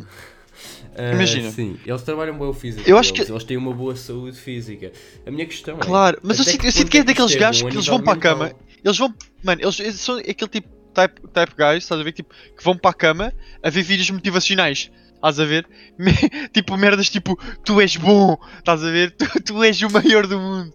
Eh, 0.94 1.14
Imagina. 1.14 1.50
Sim, 1.50 1.78
eles 1.86 2.02
trabalham 2.02 2.36
boa 2.36 2.50
o 2.50 2.52
físico. 2.52 2.88
Eu 2.88 2.98
acho 2.98 3.14
deles, 3.14 3.26
que- 3.26 3.32
Eles 3.32 3.44
têm 3.44 3.56
uma 3.56 3.72
boa 3.72 3.96
saúde 3.96 4.36
física. 4.36 4.92
A 5.26 5.30
minha 5.30 5.46
questão 5.46 5.76
é. 5.78 5.80
Claro, 5.80 6.18
mas 6.22 6.38
eu 6.38 6.44
sinto, 6.44 6.66
eu 6.66 6.70
sinto 6.70 6.82
ponto 6.82 6.90
que 6.90 6.98
é 6.98 7.00
que 7.00 7.06
daqueles 7.06 7.30
isto 7.30 7.40
gajos 7.40 7.62
que 7.62 7.68
eles 7.68 7.86
vão 7.86 8.02
para 8.02 8.12
a 8.12 8.16
cama. 8.16 8.52
Eles 8.84 8.98
vão. 8.98 9.14
Mano, 9.42 9.60
eles, 9.62 9.78
eles 9.80 10.00
são 10.00 10.16
aquele 10.18 10.50
tipo 10.50 10.68
type, 10.94 11.20
type 11.28 11.52
guys, 11.56 11.84
estás 11.84 12.00
a 12.00 12.04
ver? 12.04 12.12
Tipo, 12.12 12.34
que 12.56 12.62
vão 12.64 12.76
para 12.76 12.90
a 12.90 12.94
cama 12.94 13.32
a 13.62 13.70
ver 13.70 13.82
vídeos 13.82 14.10
motivacionais. 14.10 14.90
Estás 15.14 15.38
a 15.38 15.44
ver? 15.44 15.66
Me- 15.98 16.12
tipo, 16.52 16.76
merdas 16.76 17.08
tipo, 17.08 17.38
tu 17.64 17.80
és 17.80 17.96
bom, 17.96 18.36
estás 18.58 18.82
a 18.84 18.90
ver? 18.90 19.12
Tu, 19.16 19.26
tu 19.42 19.62
és 19.64 19.80
o 19.82 19.90
maior 19.90 20.26
do 20.26 20.38
mundo. 20.38 20.74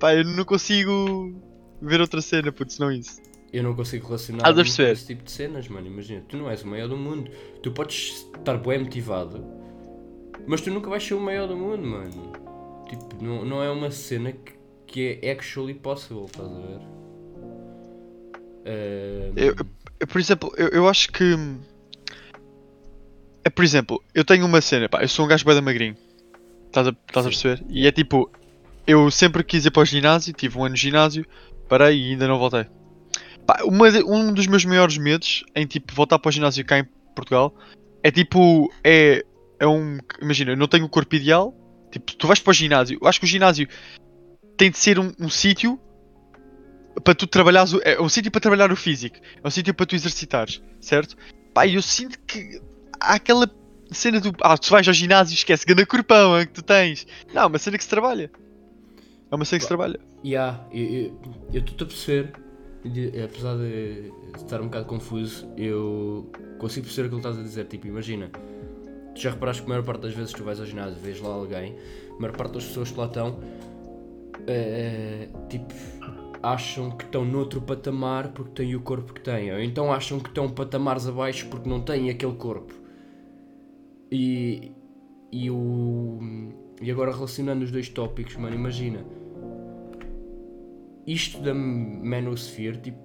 Pá, 0.00 0.14
eu 0.14 0.24
não 0.24 0.44
consigo 0.44 1.40
ver 1.80 2.00
outra 2.00 2.20
cena, 2.22 2.50
puto, 2.50 2.72
senão 2.72 2.90
isso. 2.90 3.20
Eu 3.52 3.62
não 3.62 3.74
consigo 3.74 4.06
relacionar 4.06 4.38
Estás 4.38 4.54
a 4.56 4.60
com 4.60 4.64
perceber? 4.64 4.92
esse 4.92 5.06
tipo 5.08 5.22
de 5.24 5.30
cenas, 5.30 5.68
mano. 5.68 5.86
Imagina, 5.86 6.22
tu 6.26 6.38
não 6.38 6.48
és 6.50 6.62
o 6.62 6.66
maior 6.68 6.88
do 6.88 6.96
mundo. 6.96 7.30
Tu 7.62 7.70
podes 7.70 8.26
estar 8.34 8.56
bem 8.56 8.78
motivado, 8.78 9.44
mas 10.46 10.62
tu 10.62 10.70
nunca 10.70 10.88
vais 10.88 11.04
ser 11.04 11.12
o 11.14 11.20
maior 11.20 11.46
do 11.46 11.54
mundo, 11.56 11.86
mano. 11.86 12.32
Tipo, 12.88 13.22
não, 13.22 13.44
não 13.44 13.62
é 13.62 13.70
uma 13.70 13.90
cena 13.90 14.32
que, 14.32 14.52
que 14.86 15.18
é 15.22 15.32
actually 15.32 15.74
possible, 15.74 16.24
estás 16.24 16.48
a 16.50 16.60
ver? 16.60 16.80
Eu- 18.64 19.54
Eu, 20.00 20.06
por 20.06 20.20
exemplo, 20.20 20.52
eu, 20.56 20.68
eu 20.68 20.88
acho 20.88 21.10
que. 21.12 21.24
É, 23.44 23.50
por 23.50 23.64
exemplo, 23.64 24.02
eu 24.14 24.24
tenho 24.24 24.46
uma 24.46 24.60
cena, 24.60 24.88
pá, 24.88 25.02
eu 25.02 25.08
sou 25.08 25.24
um 25.24 25.28
gajo 25.28 25.44
bem 25.44 25.54
da 25.54 25.62
magrinho. 25.62 25.96
Estás 26.66 26.88
a, 26.88 26.90
estás 26.90 27.26
a 27.26 27.28
perceber? 27.28 27.64
E 27.68 27.86
é 27.86 27.92
tipo, 27.92 28.30
eu 28.86 29.10
sempre 29.10 29.44
quis 29.44 29.64
ir 29.64 29.70
para 29.70 29.82
o 29.82 29.84
ginásio, 29.84 30.32
tive 30.32 30.58
um 30.58 30.64
ano 30.64 30.74
de 30.74 30.80
ginásio, 30.80 31.26
parei 31.68 32.00
e 32.00 32.10
ainda 32.12 32.26
não 32.26 32.38
voltei. 32.38 32.66
Pá, 33.46 33.60
uma 33.64 33.88
um 34.06 34.32
dos 34.32 34.46
meus 34.46 34.64
maiores 34.64 34.96
medos 34.96 35.44
em 35.54 35.66
tipo 35.66 35.92
voltar 35.92 36.18
para 36.18 36.28
o 36.28 36.32
ginásio 36.32 36.64
cá 36.64 36.78
em 36.78 36.84
Portugal 37.14 37.54
é 38.02 38.10
tipo, 38.10 38.72
é, 38.84 39.24
é 39.58 39.66
um. 39.66 39.98
Imagina, 40.20 40.52
eu 40.52 40.56
não 40.56 40.68
tenho 40.68 40.84
o 40.84 40.88
corpo 40.88 41.14
ideal, 41.14 41.54
Tipo, 41.92 42.16
tu 42.16 42.26
vais 42.26 42.40
para 42.40 42.50
o 42.50 42.54
ginásio. 42.54 42.98
Eu 43.02 43.06
acho 43.06 43.20
que 43.20 43.26
o 43.26 43.28
ginásio 43.28 43.68
tem 44.56 44.70
de 44.70 44.78
ser 44.78 44.98
um, 44.98 45.12
um 45.20 45.28
sítio 45.28 45.78
para 47.04 47.14
tu 47.14 47.26
trabalhares. 47.26 47.72
o- 47.72 47.80
É 47.84 48.00
um 48.00 48.08
sítio 48.08 48.30
para 48.30 48.40
trabalhar 48.40 48.70
o 48.72 48.76
físico. 48.76 49.16
É 49.42 49.46
um 49.46 49.50
sítio 49.50 49.72
para 49.74 49.86
tu 49.86 49.94
exercitares, 49.94 50.62
certo? 50.80 51.16
Pá, 51.54 51.66
eu 51.66 51.80
sinto 51.82 52.18
que 52.26 52.60
há 53.00 53.14
aquela 53.14 53.48
cena 53.90 54.20
do. 54.20 54.32
Ah, 54.42 54.56
tu 54.56 54.70
vais 54.70 54.86
ao 54.88 54.94
ginásio 54.94 55.32
e 55.34 55.36
esquece, 55.36 55.64
ganda 55.66 55.84
corpão 55.86 56.36
é 56.36 56.46
que 56.46 56.52
tu 56.52 56.62
tens. 56.62 57.06
Não, 57.34 57.42
é 57.42 57.46
uma 57.46 57.58
cena 57.58 57.76
que 57.78 57.84
se 57.84 57.90
trabalha. 57.90 58.30
É 59.30 59.34
uma 59.34 59.44
cena 59.44 59.58
que 59.58 59.64
se 59.64 59.68
trabalha. 59.68 59.98
Yeah, 60.24 60.64
eu 60.72 61.18
estou 61.54 61.84
a 61.84 61.88
perceber, 61.88 62.32
de- 62.84 63.22
apesar 63.22 63.56
de 63.56 64.12
estar 64.36 64.60
um 64.60 64.64
bocado 64.64 64.84
confuso, 64.86 65.48
eu 65.56 66.30
consigo 66.58 66.86
perceber 66.86 67.06
aquilo 67.08 67.20
que 67.20 67.26
estás 67.28 67.38
a 67.44 67.46
dizer. 67.48 67.64
Tipo, 67.66 67.86
imagina, 67.86 68.30
tu 69.14 69.20
já 69.20 69.30
reparaste 69.30 69.62
que 69.62 69.66
a 69.66 69.70
maior 69.70 69.84
parte 69.84 70.02
das 70.02 70.14
vezes 70.14 70.32
que 70.32 70.38
tu 70.40 70.44
vais 70.44 70.60
ao 70.60 70.66
ginásio 70.66 70.98
vês 71.02 71.20
lá 71.20 71.30
alguém, 71.30 71.74
a 72.16 72.20
maior 72.20 72.36
parte 72.36 72.52
das 72.54 72.64
pessoas 72.64 72.90
que 72.90 72.98
lá 72.98 73.06
estão, 73.06 73.38
eh, 74.46 75.28
tipo, 75.48 75.72
acham 76.42 76.90
que 76.90 77.04
estão 77.04 77.24
noutro 77.24 77.60
patamar 77.60 78.32
porque 78.32 78.62
têm 78.62 78.74
o 78.74 78.80
corpo 78.80 79.12
que 79.12 79.20
têm, 79.20 79.52
ou 79.52 79.60
então 79.60 79.92
acham 79.92 80.18
que 80.18 80.28
estão 80.28 80.50
patamares 80.50 81.06
abaixo 81.06 81.46
porque 81.48 81.68
não 81.68 81.80
têm 81.80 82.10
aquele 82.10 82.34
corpo. 82.34 82.74
E, 84.10 84.72
e, 85.30 85.50
o, 85.50 86.18
e 86.80 86.90
agora 86.90 87.12
relacionando 87.12 87.64
os 87.64 87.70
dois 87.70 87.88
tópicos, 87.88 88.36
mano, 88.36 88.54
imagina 88.54 89.06
isto 91.06 91.40
da 91.40 91.52
Manosphere, 91.52 92.78
tipo, 92.78 92.98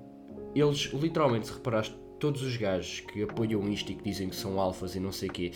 eles 0.54 0.92
literalmente, 0.94 1.48
se 1.48 1.54
reparaste, 1.54 1.96
todos 2.20 2.42
os 2.42 2.56
gajos 2.58 3.02
que 3.02 3.24
apoiam 3.24 3.68
isto 3.70 3.92
e 3.92 3.96
que 3.96 4.04
dizem 4.04 4.30
que 4.30 4.36
são 4.36 4.60
alfas 4.60 4.96
e 4.96 5.00
não 5.00 5.12
sei 5.12 5.30
o 5.30 5.32
quê, 5.32 5.52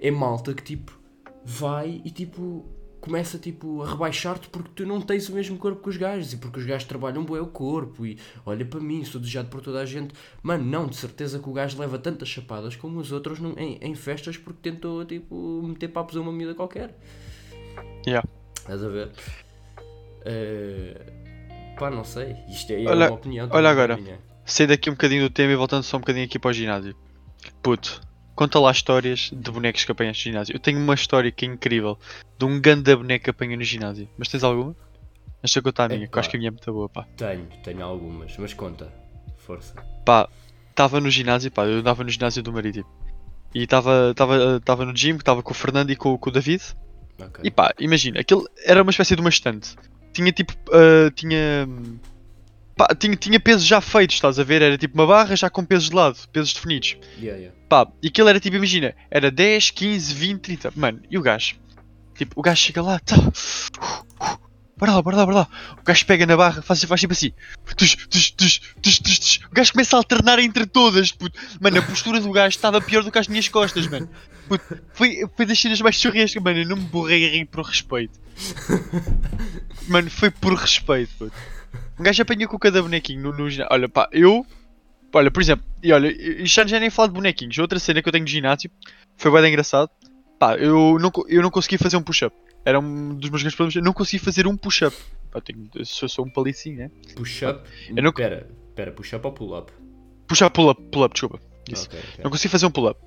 é 0.00 0.10
malta 0.10 0.54
que 0.54 0.62
tipo 0.62 0.98
vai 1.44 2.00
e 2.04 2.10
tipo 2.10 2.64
começa 3.04 3.38
tipo 3.38 3.82
a 3.82 3.90
rebaixar-te 3.90 4.48
porque 4.48 4.70
tu 4.74 4.86
não 4.86 4.98
tens 4.98 5.28
o 5.28 5.34
mesmo 5.34 5.58
corpo 5.58 5.82
que 5.82 5.90
os 5.90 5.96
gajos 5.98 6.32
e 6.32 6.38
porque 6.38 6.58
os 6.58 6.64
gajos 6.64 6.88
trabalham 6.88 7.22
bem 7.22 7.38
o 7.38 7.46
corpo 7.46 8.06
e 8.06 8.18
olha 8.46 8.64
para 8.64 8.80
mim, 8.80 9.04
sou 9.04 9.20
desejado 9.20 9.48
por 9.48 9.60
toda 9.60 9.80
a 9.80 9.84
gente. 9.84 10.14
Mano, 10.42 10.64
não, 10.64 10.86
de 10.86 10.96
certeza 10.96 11.38
que 11.38 11.46
o 11.48 11.52
gajo 11.52 11.78
leva 11.78 11.98
tantas 11.98 12.28
chapadas 12.28 12.74
como 12.76 12.98
os 12.98 13.12
outros 13.12 13.38
num- 13.38 13.52
em, 13.58 13.78
em 13.82 13.94
festas 13.94 14.38
porque 14.38 14.70
tentou 14.70 15.04
tipo 15.04 15.60
meter 15.62 15.88
papos 15.88 16.16
a 16.16 16.20
uma 16.22 16.32
miúda 16.32 16.54
qualquer. 16.54 16.98
Yeah. 18.06 18.26
Estás 18.56 18.82
a 18.82 18.88
ver? 18.88 19.10
Eh, 20.24 21.74
pá, 21.78 21.90
não 21.90 22.04
sei. 22.04 22.36
Isto 22.48 22.72
é, 22.72 22.84
é 22.84 22.88
Olha- 22.88 23.06
uma 23.08 23.16
opinião. 23.16 23.44
olha 23.44 23.52
também 23.52 23.70
agora. 23.70 23.96
minha. 23.96 24.18
Sei 24.46 24.66
daqui 24.66 24.88
um 24.88 24.94
bocadinho 24.94 25.22
do 25.22 25.30
tema 25.30 25.52
e 25.52 25.56
voltando 25.56 25.82
só 25.82 25.96
um 25.96 26.00
bocadinho 26.00 26.24
aqui 26.24 26.38
para 26.38 26.50
o 26.50 26.52
ginásio. 26.52 26.94
Puto, 27.62 28.00
conta 28.34 28.58
lá 28.58 28.70
histórias 28.70 29.30
de 29.32 29.50
bonecos 29.50 29.84
que 29.84 29.92
apanhas 29.92 30.16
no 30.16 30.22
ginásio. 30.22 30.54
Eu 30.54 30.60
tenho 30.60 30.78
uma 30.78 30.94
história 30.94 31.30
que 31.30 31.44
é 31.44 31.48
incrível 31.48 31.98
de 32.38 32.44
um 32.44 32.60
ganda 32.60 32.96
boneco 32.96 33.24
que 33.24 33.30
apanho 33.30 33.56
no 33.56 33.64
ginásio. 33.64 34.08
Mas 34.18 34.28
tens 34.28 34.44
alguma? 34.44 34.74
Deixa 35.42 35.58
eu 35.58 35.62
contar 35.62 35.84
a 35.84 35.88
minha, 35.94 36.08
que 36.08 36.18
acho 36.18 36.30
que 36.30 36.36
a 36.36 36.38
minha 36.38 36.48
é 36.48 36.50
muito 36.50 36.72
boa, 36.72 36.88
pá. 36.88 37.06
Tenho, 37.16 37.46
tenho 37.62 37.84
algumas, 37.84 38.36
mas 38.38 38.54
conta. 38.54 38.90
Força. 39.36 39.74
Pá, 40.04 40.28
estava 40.70 41.00
no 41.00 41.10
ginásio, 41.10 41.50
pá, 41.50 41.66
eu 41.66 41.80
andava 41.80 42.02
no 42.02 42.08
ginásio 42.08 42.42
do 42.42 42.52
Marítimo. 42.52 42.86
E 43.54 43.64
estava 43.64 44.84
no 44.86 44.96
gym, 44.96 45.16
estava 45.16 45.42
com 45.42 45.52
o 45.52 45.54
Fernando 45.54 45.90
e 45.90 45.96
com, 45.96 46.16
com 46.16 46.30
o 46.30 46.32
David. 46.32 46.62
Ok. 47.20 47.42
E 47.44 47.50
pá, 47.50 47.72
imagina, 47.78 48.20
aquilo 48.20 48.48
era 48.64 48.82
uma 48.82 48.90
espécie 48.90 49.14
de 49.14 49.20
uma 49.20 49.28
estante. 49.28 49.76
Tinha 50.12 50.32
tipo, 50.32 50.54
ah, 50.72 51.10
tinha, 51.14 51.66
hum, 51.68 51.98
pá, 52.76 52.88
tinha, 52.98 53.16
tinha 53.16 53.40
pesos 53.40 53.64
já 53.64 53.80
feitos, 53.80 54.16
estás 54.16 54.38
a 54.38 54.44
ver? 54.44 54.62
Era 54.62 54.78
tipo 54.78 54.94
uma 54.94 55.06
barra 55.06 55.36
já 55.36 55.48
com 55.48 55.64
pesos 55.64 55.88
de 55.88 55.94
lado, 55.94 56.16
pesos 56.32 56.52
definidos. 56.52 56.96
Yeah, 57.18 57.38
yeah. 57.38 57.56
Pá, 57.68 57.86
e 58.02 58.08
aquilo 58.08 58.28
era 58.28 58.40
tipo, 58.40 58.56
imagina, 58.56 58.94
era 59.10 59.30
10, 59.30 59.70
15, 59.70 60.14
20, 60.14 60.40
30. 60.40 60.72
Mano, 60.76 61.00
e 61.10 61.18
o 61.18 61.22
gajo? 61.22 61.56
Tipo, 62.14 62.38
o 62.38 62.42
gajo 62.42 62.60
chega 62.60 62.82
lá, 62.82 62.98
tá. 63.00 63.16
Bora 64.76 64.92
lá, 64.92 65.02
bora 65.02 65.16
lá, 65.16 65.24
bora 65.24 65.38
lá. 65.38 65.48
O 65.80 65.84
gajo 65.84 66.04
pega 66.04 66.26
na 66.26 66.36
barra, 66.36 66.60
faz, 66.60 66.82
faz 66.82 67.00
tipo 67.00 67.12
assim. 67.12 67.32
Tux, 67.76 67.94
tux, 67.94 68.30
tux, 68.30 68.58
tux, 68.82 68.98
tux, 68.98 69.18
tux. 69.18 69.40
O 69.50 69.54
gajo 69.54 69.72
começa 69.72 69.96
a 69.96 69.98
alternar 69.98 70.38
entre 70.40 70.66
todas, 70.66 71.12
puto. 71.12 71.38
Mano, 71.60 71.78
a 71.78 71.82
postura 71.82 72.20
do 72.20 72.30
gajo 72.32 72.56
estava 72.56 72.80
pior 72.80 73.02
do 73.02 73.12
que 73.12 73.18
as 73.18 73.28
minhas 73.28 73.48
costas, 73.48 73.86
mano. 73.86 74.08
Puto, 74.48 74.78
foi, 74.92 75.24
foi 75.36 75.46
das 75.46 75.58
cenas 75.58 75.80
mais 75.80 75.96
surreais. 75.96 76.34
Mano, 76.34 76.58
eu 76.58 76.66
não 76.66 76.76
me 76.76 76.84
borrei 76.84 77.26
a 77.26 77.30
rir 77.30 77.46
por 77.46 77.64
respeito. 77.64 78.18
Mano, 79.86 80.10
foi 80.10 80.30
por 80.30 80.54
respeito, 80.54 81.12
puto. 81.18 81.32
Um 81.98 82.02
gajo 82.02 82.22
apanhou 82.22 82.48
com 82.48 82.58
cada 82.58 82.82
bonequinho 82.82 83.22
no, 83.22 83.32
no 83.36 83.48
ginásio. 83.50 83.72
Olha, 83.72 83.88
pá, 83.88 84.08
eu. 84.12 84.44
Olha, 85.12 85.30
por 85.30 85.40
exemplo, 85.40 85.64
e 85.82 85.92
olha, 85.92 86.08
isto 86.42 86.66
já- 86.66 86.80
nem 86.80 86.90
falo 86.90 87.08
de 87.08 87.14
bonequinhos. 87.14 87.56
Outra 87.58 87.78
cena 87.78 88.02
que 88.02 88.08
eu 88.08 88.12
tenho 88.12 88.24
no 88.24 88.28
ginásio 88.30 88.68
foi 89.16 89.30
bem 89.30 89.48
engraçado. 89.48 89.88
Pá, 90.38 90.56
eu 90.56 90.98
não, 90.98 91.12
eu 91.28 91.40
não 91.42 91.50
consegui 91.50 91.78
fazer 91.78 91.96
um 91.96 92.02
push-up. 92.02 92.34
Era 92.64 92.80
um 92.80 93.14
dos 93.14 93.30
meus 93.30 93.42
grandes 93.42 93.54
problemas. 93.56 93.76
Eu 93.76 93.82
não 93.82 93.92
consegui 93.92 94.18
fazer 94.24 94.46
um 94.48 94.56
push-up. 94.56 94.96
Pá, 95.30 95.38
eu 95.38 95.40
tenho, 95.42 95.68
sou, 95.84 96.08
sou 96.08 96.26
um 96.26 96.30
palicinho, 96.30 96.78
né? 96.78 96.90
Push-up. 97.14 97.62
Não- 97.92 98.12
Pera, 98.12 98.48
pera, 98.74 98.90
push-up 98.90 99.24
ou 99.26 99.32
pull-up? 99.32 99.72
Push-up, 100.26 100.52
pull-up, 100.52 100.82
pull-up, 100.90 101.12
desculpa. 101.14 101.38
Isso. 101.70 101.86
Ok, 101.86 101.98
ok, 102.00 102.24
Não 102.24 102.30
consegui 102.30 102.48
fazer 102.48 102.66
um 102.66 102.70
pull-up. 102.72 103.00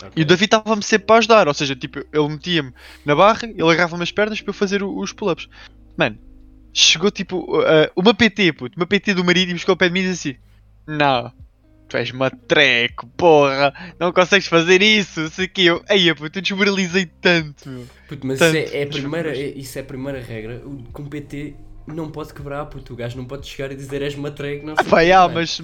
ok. 0.00 0.12
E 0.14 0.22
o 0.22 0.24
David 0.24 0.44
estava-me 0.44 0.82
sempre 0.84 1.06
para 1.08 1.16
ajudar. 1.16 1.48
Ou 1.48 1.54
seja, 1.54 1.74
tipo, 1.74 1.98
ele 2.12 2.28
metia-me 2.28 2.72
na 3.04 3.16
barra, 3.16 3.48
ele 3.48 3.62
agarrava-me 3.68 4.02
as 4.04 4.12
pernas 4.12 4.40
para 4.40 4.50
eu 4.50 4.54
fazer 4.54 4.82
os 4.84 5.12
pull-ups. 5.12 5.48
Mano, 5.96 6.18
chegou 6.76 7.10
tipo 7.10 7.38
uh, 7.60 7.90
uma 7.96 8.12
PT, 8.14 8.52
puto, 8.52 8.76
uma 8.76 8.86
PT 8.86 9.14
do 9.14 9.24
Marítimo 9.24 9.58
chegou 9.58 9.72
ao 9.72 9.76
pé 9.76 9.88
de 9.88 9.94
mim 9.94 10.00
e 10.00 10.08
disse 10.10 10.30
assim: 10.30 10.38
Não, 10.86 11.32
tu 11.88 11.96
és 11.96 12.12
matreco, 12.12 13.06
porra, 13.16 13.72
não 13.98 14.12
consegues 14.12 14.46
fazer 14.46 14.82
isso. 14.82 15.22
Isso 15.22 15.40
aqui 15.40 15.66
eu, 15.66 15.82
ei, 15.88 16.14
puto, 16.14 16.38
eu 16.38 16.42
desmoralizei 16.42 17.06
tanto, 17.06 17.68
meu. 17.68 17.86
Puto, 18.06 18.26
mas 18.26 18.38
Tanto. 18.38 18.58
isso 18.58 18.74
é, 18.74 18.82
é 18.82 18.86
Mas- 18.86 18.96
primeira, 18.96 19.36
é- 19.36 19.48
isso 19.56 19.78
é 19.78 19.80
a 19.80 19.84
primeira 19.84 20.20
regra. 20.20 20.60
O 20.64 20.82
com 20.92 21.06
PT 21.06 21.54
não 21.86 22.10
pode 22.10 22.34
quebrar, 22.34 22.66
puto. 22.66 22.92
O 22.92 22.96
gajo 22.96 23.16
não 23.16 23.24
pode 23.24 23.46
chegar 23.46 23.72
e 23.72 23.76
dizer 23.76 24.02
és 24.02 24.14
matrego, 24.14 24.66
não 24.66 24.76
sei 24.76 24.84
pá, 24.84 25.26
o 25.26 25.28
mas, 25.30 25.62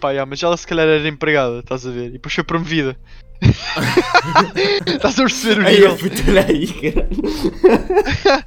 pá, 0.00 0.26
mas 0.26 0.42
ela 0.42 0.56
se 0.56 0.66
calhar 0.66 0.86
era 0.88 1.08
empregada, 1.08 1.60
estás 1.60 1.86
a 1.86 1.90
ver? 1.90 2.06
E 2.06 2.12
depois 2.12 2.34
foi 2.34 2.44
promovida. 2.44 2.96
estás 4.86 5.18
a 5.18 5.22
perceber 5.22 5.60
o 5.60 5.64
nível? 5.70 5.96
aí, 6.48 6.66
caralho. 6.66 8.44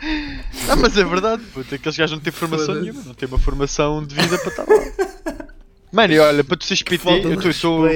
Ah, 0.69 0.75
mas 0.75 0.97
é 0.97 1.03
verdade, 1.03 1.43
puto, 1.53 1.75
aqueles 1.75 1.97
gajos 1.97 2.15
não 2.17 2.23
têm 2.23 2.33
formação 2.33 2.75
nenhuma, 2.81 3.03
não 3.05 3.13
têm 3.13 3.27
uma 3.27 3.39
formação 3.39 4.03
de 4.05 4.15
vida 4.15 4.37
para 4.39 4.49
estar 4.49 4.63
lá. 4.67 5.47
Mano, 5.91 6.13
e 6.13 6.19
olha, 6.19 6.43
para 6.43 6.57
tu 6.57 6.65
seres 6.65 6.83
PT, 6.83 7.03
de 7.37 7.45
eu 7.45 7.51
estou 7.51 7.87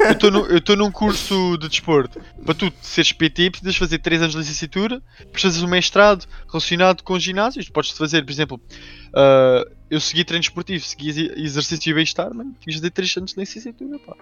eu 0.00 0.10
estou 0.10 0.30
no- 0.30 0.46
eu 0.46 0.58
estou 0.58 0.76
num 0.76 0.90
curso 0.90 1.56
de 1.56 1.68
desporto. 1.68 2.20
Para 2.44 2.54
tu 2.54 2.72
seres 2.82 3.12
PT, 3.12 3.50
precisas 3.50 3.76
fazer 3.76 3.98
3 3.98 4.20
anos 4.22 4.32
de 4.34 4.40
licenciatura, 4.40 5.00
precisas 5.30 5.54
fazer 5.56 5.66
um 5.66 5.70
mestrado 5.70 6.26
relacionado 6.48 7.02
com 7.04 7.16
ginásios. 7.18 7.68
Podes 7.68 7.92
fazer, 7.92 8.24
por 8.24 8.32
exemplo, 8.32 8.60
ah, 9.14 9.64
eu 9.88 10.00
segui 10.00 10.24
treino 10.24 10.42
esportivo, 10.42 10.84
segui 10.84 11.08
exer- 11.10 11.32
exercício 11.38 11.90
e 11.90 11.94
bem-estar, 11.94 12.34
mano, 12.34 12.52
tinhas 12.60 12.74
de 12.74 12.80
fazer 12.80 12.90
3 12.90 13.16
anos 13.18 13.34
de 13.34 13.40
licenciatura, 13.40 13.98
pá. 14.00 14.16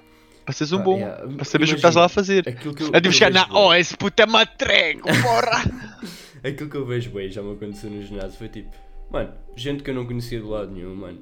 Para 0.45 0.53
seres 0.53 0.73
um 0.73 0.79
Pá, 0.79 0.85
bom, 0.85 0.97
yeah, 0.99 1.27
para 1.37 1.45
saberes 1.45 1.71
o 1.71 1.75
que 1.75 1.79
estás 1.79 1.95
lá 1.95 2.05
a 2.05 2.09
fazer. 2.09 2.49
Aquilo 2.49 2.75
que 2.75 2.83
eu, 2.83 2.91
É 2.93 3.01
eu 3.03 3.13
chegar 3.13 3.31
na. 3.31 3.49
Oh, 3.51 3.73
esse 3.73 3.97
puto 3.97 4.23
é 4.23 4.27
matreco, 4.27 5.09
porra! 5.23 5.65
Aquilo 6.43 6.69
que 6.69 6.77
eu 6.77 6.85
vejo 6.85 7.11
bem, 7.11 7.31
já 7.31 7.43
me 7.43 7.55
aconteceu 7.55 7.91
no 7.91 8.03
ginásio, 8.03 8.37
foi 8.37 8.49
tipo, 8.49 8.71
mano, 9.11 9.33
gente 9.57 9.83
que 9.83 9.91
eu 9.91 9.95
não 9.95 10.05
conhecia 10.05 10.39
de 10.39 10.45
lado 10.45 10.71
nenhum, 10.71 10.95
mano. 10.95 11.19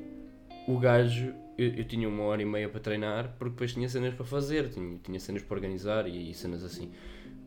O 0.66 0.78
gajo, 0.78 1.32
eu, 1.56 1.68
eu 1.68 1.84
tinha 1.84 2.08
uma 2.08 2.24
hora 2.24 2.42
e 2.42 2.44
meia 2.44 2.68
para 2.68 2.80
treinar, 2.80 3.34
porque 3.38 3.50
depois 3.50 3.72
tinha 3.72 3.88
cenas 3.88 4.14
para 4.14 4.24
fazer, 4.24 4.68
tinha, 4.70 4.98
tinha 4.98 5.20
cenas 5.20 5.42
para 5.42 5.54
organizar 5.54 6.08
e, 6.08 6.30
e 6.30 6.34
cenas 6.34 6.64
assim. 6.64 6.90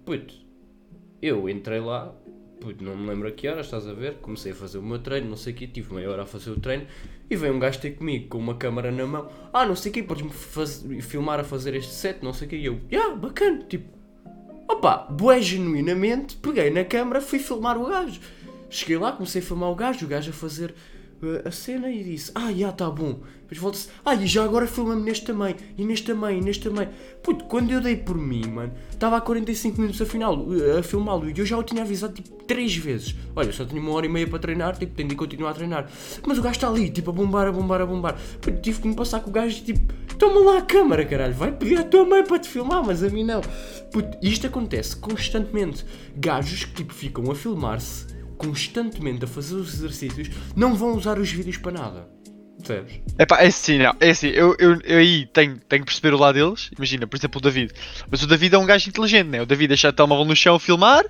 Puto, 0.05 0.34
eu 1.22 1.50
entrei 1.50 1.82
lá, 1.82 2.15
não 2.81 2.95
me 2.95 3.09
lembro 3.09 3.27
a 3.27 3.31
que 3.31 3.47
horas, 3.47 3.65
estás 3.65 3.88
a 3.88 3.93
ver? 3.93 4.15
Comecei 4.15 4.51
a 4.51 4.55
fazer 4.55 4.77
o 4.77 4.83
meu 4.83 5.00
treino, 5.00 5.29
não 5.29 5.38
sei 5.38 5.53
o 5.53 5.55
quê, 5.55 5.67
tive 5.67 5.93
meia 5.93 6.09
hora 6.09 6.24
a 6.24 6.25
fazer 6.25 6.51
o 6.51 6.59
treino 6.59 6.88
e 7.29 7.35
veio 7.35 7.53
um 7.53 7.59
gajo 7.59 7.79
ter 7.79 7.91
comigo 7.91 8.29
com 8.29 8.38
uma 8.38 8.55
câmara 8.55 8.91
na 8.91 9.05
mão. 9.05 9.29
Ah, 9.53 9.65
não 9.65 9.75
sei 9.75 9.91
o 9.91 9.93
quê, 9.93 10.03
podes-me 10.03 11.01
filmar 11.01 11.39
a 11.39 11.43
fazer 11.43 11.75
este 11.75 11.93
set, 11.93 12.24
não 12.24 12.33
sei 12.33 12.47
o 12.47 12.50
quê. 12.50 12.57
E 12.57 12.65
eu, 12.65 12.79
yeah, 12.91 13.15
bacana, 13.15 13.63
tipo, 13.67 13.95
Opa, 14.67 15.07
bué 15.09 15.41
genuinamente, 15.41 16.35
peguei 16.38 16.71
na 16.71 16.83
câmara, 16.83 17.21
fui 17.21 17.38
filmar 17.38 17.77
o 17.77 17.85
gajo. 17.85 18.19
Cheguei 18.69 18.97
lá, 18.97 19.12
comecei 19.12 19.41
a 19.41 19.45
filmar 19.45 19.69
o 19.69 19.75
gajo, 19.75 20.05
o 20.05 20.09
gajo 20.09 20.31
a 20.31 20.33
fazer 20.33 20.74
a 21.45 21.51
cena 21.51 21.89
e 21.89 22.03
disse, 22.03 22.31
ah, 22.36 22.51
já 22.51 22.72
tá 22.72 22.89
bom. 22.89 23.19
Depois 23.41 23.60
volta-se, 23.60 23.89
ah, 24.03 24.15
e 24.15 24.25
já 24.25 24.43
agora 24.43 24.65
filma-me 24.65 25.03
neste 25.03 25.25
também, 25.25 25.55
e 25.77 25.86
neste 25.86 26.07
também, 26.07 26.39
e 26.39 26.41
neste 26.41 26.67
também. 26.67 26.89
Puto, 27.22 27.45
quando 27.45 27.72
eu 27.72 27.79
dei 27.79 27.95
por 27.95 28.17
mim, 28.17 28.48
mano, 28.48 28.74
estava 28.91 29.17
há 29.17 29.22
45 29.22 29.79
minutos 29.79 30.01
a, 30.01 30.05
final, 30.05 30.36
uh, 30.39 30.79
a 30.79 30.84
filmá-lo 30.84 31.29
e 31.29 31.38
eu 31.38 31.45
já 31.45 31.57
o 31.57 31.63
tinha 31.63 31.84
avisado 31.84 32.13
tipo 32.13 32.43
3 32.45 32.75
vezes. 32.77 33.15
Olha, 33.36 33.51
só 33.53 33.63
tinha 33.63 33.79
uma 33.79 33.91
hora 33.91 34.05
e 34.05 34.10
meia 34.10 34.27
para 34.27 34.39
treinar, 34.39 34.75
tipo, 34.77 34.95
tenho 34.95 35.10
de 35.10 35.15
continuar 35.15 35.51
a 35.51 35.53
treinar. 35.53 35.89
Mas 36.25 36.39
o 36.39 36.41
gajo 36.41 36.55
está 36.55 36.67
ali, 36.67 36.89
tipo, 36.89 37.12
a 37.12 37.13
bombar, 37.13 37.48
a 37.48 37.51
bombar, 37.51 37.81
a 37.81 37.86
bombar. 37.86 38.15
Puto, 38.41 38.60
tive 38.62 38.81
que 38.81 38.88
me 38.88 38.95
passar 38.95 39.19
com 39.19 39.29
o 39.29 39.34
gajo, 39.34 39.63
tipo, 39.63 39.93
toma 40.17 40.39
lá 40.39 40.57
a 40.57 40.62
câmara, 40.63 41.05
caralho, 41.05 41.36
vai 41.36 41.51
pedir 41.51 41.79
à 41.79 41.84
tua 41.84 42.03
mãe 42.03 42.24
para 42.24 42.39
te 42.39 42.50
filmar, 42.50 42.84
mas 42.84 43.03
a 43.03 43.10
mim 43.10 43.24
não. 43.24 43.41
Puto, 43.91 44.17
isto 44.24 44.48
acontece 44.48 44.95
constantemente. 44.95 45.86
Gajos 46.17 46.65
que, 46.65 46.74
tipo, 46.74 46.93
ficam 46.93 47.29
a 47.29 47.36
filmar-se 47.36 48.14
constantemente 48.37 49.25
a 49.25 49.27
fazer 49.27 49.55
os 49.55 49.73
exercícios, 49.73 50.29
não 50.55 50.75
vão 50.75 50.95
usar 50.95 51.19
os 51.19 51.29
vídeos 51.31 51.57
para 51.57 51.71
nada. 51.71 52.09
Percebes? 52.57 53.01
É 53.17 53.25
pá, 53.25 53.41
é 53.41 53.47
assim, 53.47 53.77
não. 53.77 53.95
É 53.99 54.09
assim, 54.09 54.27
eu, 54.27 54.55
eu, 54.57 54.79
eu 54.83 54.97
aí 54.97 55.27
tenho, 55.27 55.57
tenho 55.57 55.83
que 55.83 55.91
perceber 55.91 56.13
o 56.13 56.17
lado 56.17 56.35
deles. 56.35 56.71
Imagina, 56.75 57.05
por 57.05 57.17
exemplo, 57.17 57.39
o 57.39 57.41
David. 57.41 57.73
Mas 58.09 58.23
o 58.23 58.27
David 58.27 58.55
é 58.55 58.57
um 58.57 58.65
gajo 58.65 58.89
inteligente, 58.89 59.27
né? 59.27 59.41
O 59.41 59.45
David 59.45 59.69
deixa 59.69 59.89
o 59.89 59.93
telemóvel 59.93 60.25
no 60.25 60.35
chão 60.35 60.55
a 60.55 60.59
filmar 60.59 61.05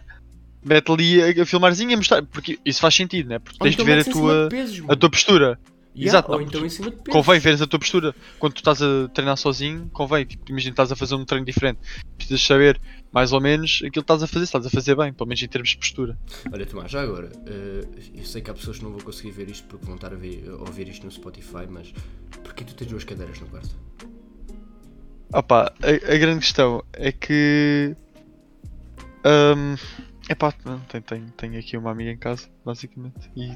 mete 0.66 0.92
ali 0.92 1.22
a, 1.22 1.44
a 1.44 1.46
filmarzinha 1.46 1.94
a 1.94 1.98
mostrar. 1.98 2.24
Porque 2.24 2.60
isso 2.66 2.82
faz 2.82 2.96
sentido, 2.96 3.30
né? 3.30 3.40
Porque 3.40 3.60
tens 3.60 3.76
então 3.76 3.86
de 3.86 3.92
ver 3.92 4.02
a 4.02 4.04
tua, 4.04 4.48
pesos, 4.50 4.84
a 4.90 4.96
tua 4.96 5.10
postura. 5.10 5.60
Yeah, 5.96 6.10
exato, 6.10 6.32
Ou 6.32 6.40
não, 6.40 6.46
então 6.46 6.66
em 6.66 6.70
cima 6.70 6.92
de 6.92 6.98
pesos. 6.98 7.14
Convém 7.14 7.40
veres 7.40 7.62
a 7.62 7.68
tua 7.68 7.80
postura. 7.80 8.14
Quando 8.38 8.54
tu 8.54 8.58
estás 8.58 8.82
a 8.82 9.08
treinar 9.14 9.38
sozinho, 9.38 9.90
convém. 9.94 10.26
Tipo, 10.26 10.52
imagina 10.52 10.74
estás 10.74 10.92
a 10.92 10.96
fazer 10.96 11.16
um 11.16 11.24
treino 11.24 11.46
diferente. 11.46 11.80
Precisas 12.18 12.42
saber 12.42 12.82
mais 13.14 13.32
ou 13.32 13.40
menos 13.40 13.78
aquilo 13.78 13.92
que 13.92 14.00
estás 14.00 14.22
a 14.22 14.28
fazer, 14.28 14.46
se 14.46 14.50
estás 14.50 14.66
a 14.66 14.70
fazer 14.70 14.94
bem, 14.94 15.14
pelo 15.14 15.28
menos 15.28 15.42
em 15.42 15.48
termos 15.48 15.70
de 15.70 15.78
postura. 15.78 16.18
Olha, 16.52 16.66
Tomás, 16.66 16.92
já 16.92 17.02
agora, 17.02 17.32
eh, 17.46 17.88
eu 18.14 18.26
sei 18.26 18.42
que 18.42 18.52
há 18.52 18.54
pessoas 18.54 18.78
que 18.78 18.84
não 18.84 18.92
vão 18.92 19.00
conseguir 19.00 19.32
ver 19.32 19.50
isto 19.50 19.66
porque 19.68 19.86
vão 19.86 19.96
estar 19.96 20.12
a, 20.12 20.18
ver, 20.18 20.44
a 20.50 20.56
ouvir 20.56 20.90
isto 20.90 21.06
no 21.06 21.12
Spotify, 21.12 21.66
mas 21.70 21.94
porquê 22.44 22.66
tu 22.66 22.76
tens 22.76 22.90
duas 22.90 23.06
cadeiras 23.06 23.40
no 23.40 23.48
quarto? 23.48 23.74
Opa, 25.34 25.74
a, 25.82 26.14
a 26.14 26.18
grande 26.18 26.40
questão 26.40 26.84
é 26.92 27.12
que. 27.14 27.96
Um, 29.26 29.76
epá, 30.30 30.54
não, 30.66 30.80
tem, 30.82 31.02
tem, 31.02 31.26
tem 31.38 31.58
aqui 31.58 31.78
uma 31.78 31.92
amiga 31.92 32.12
em 32.12 32.18
casa, 32.18 32.50
basicamente. 32.66 33.32
E 33.36 33.54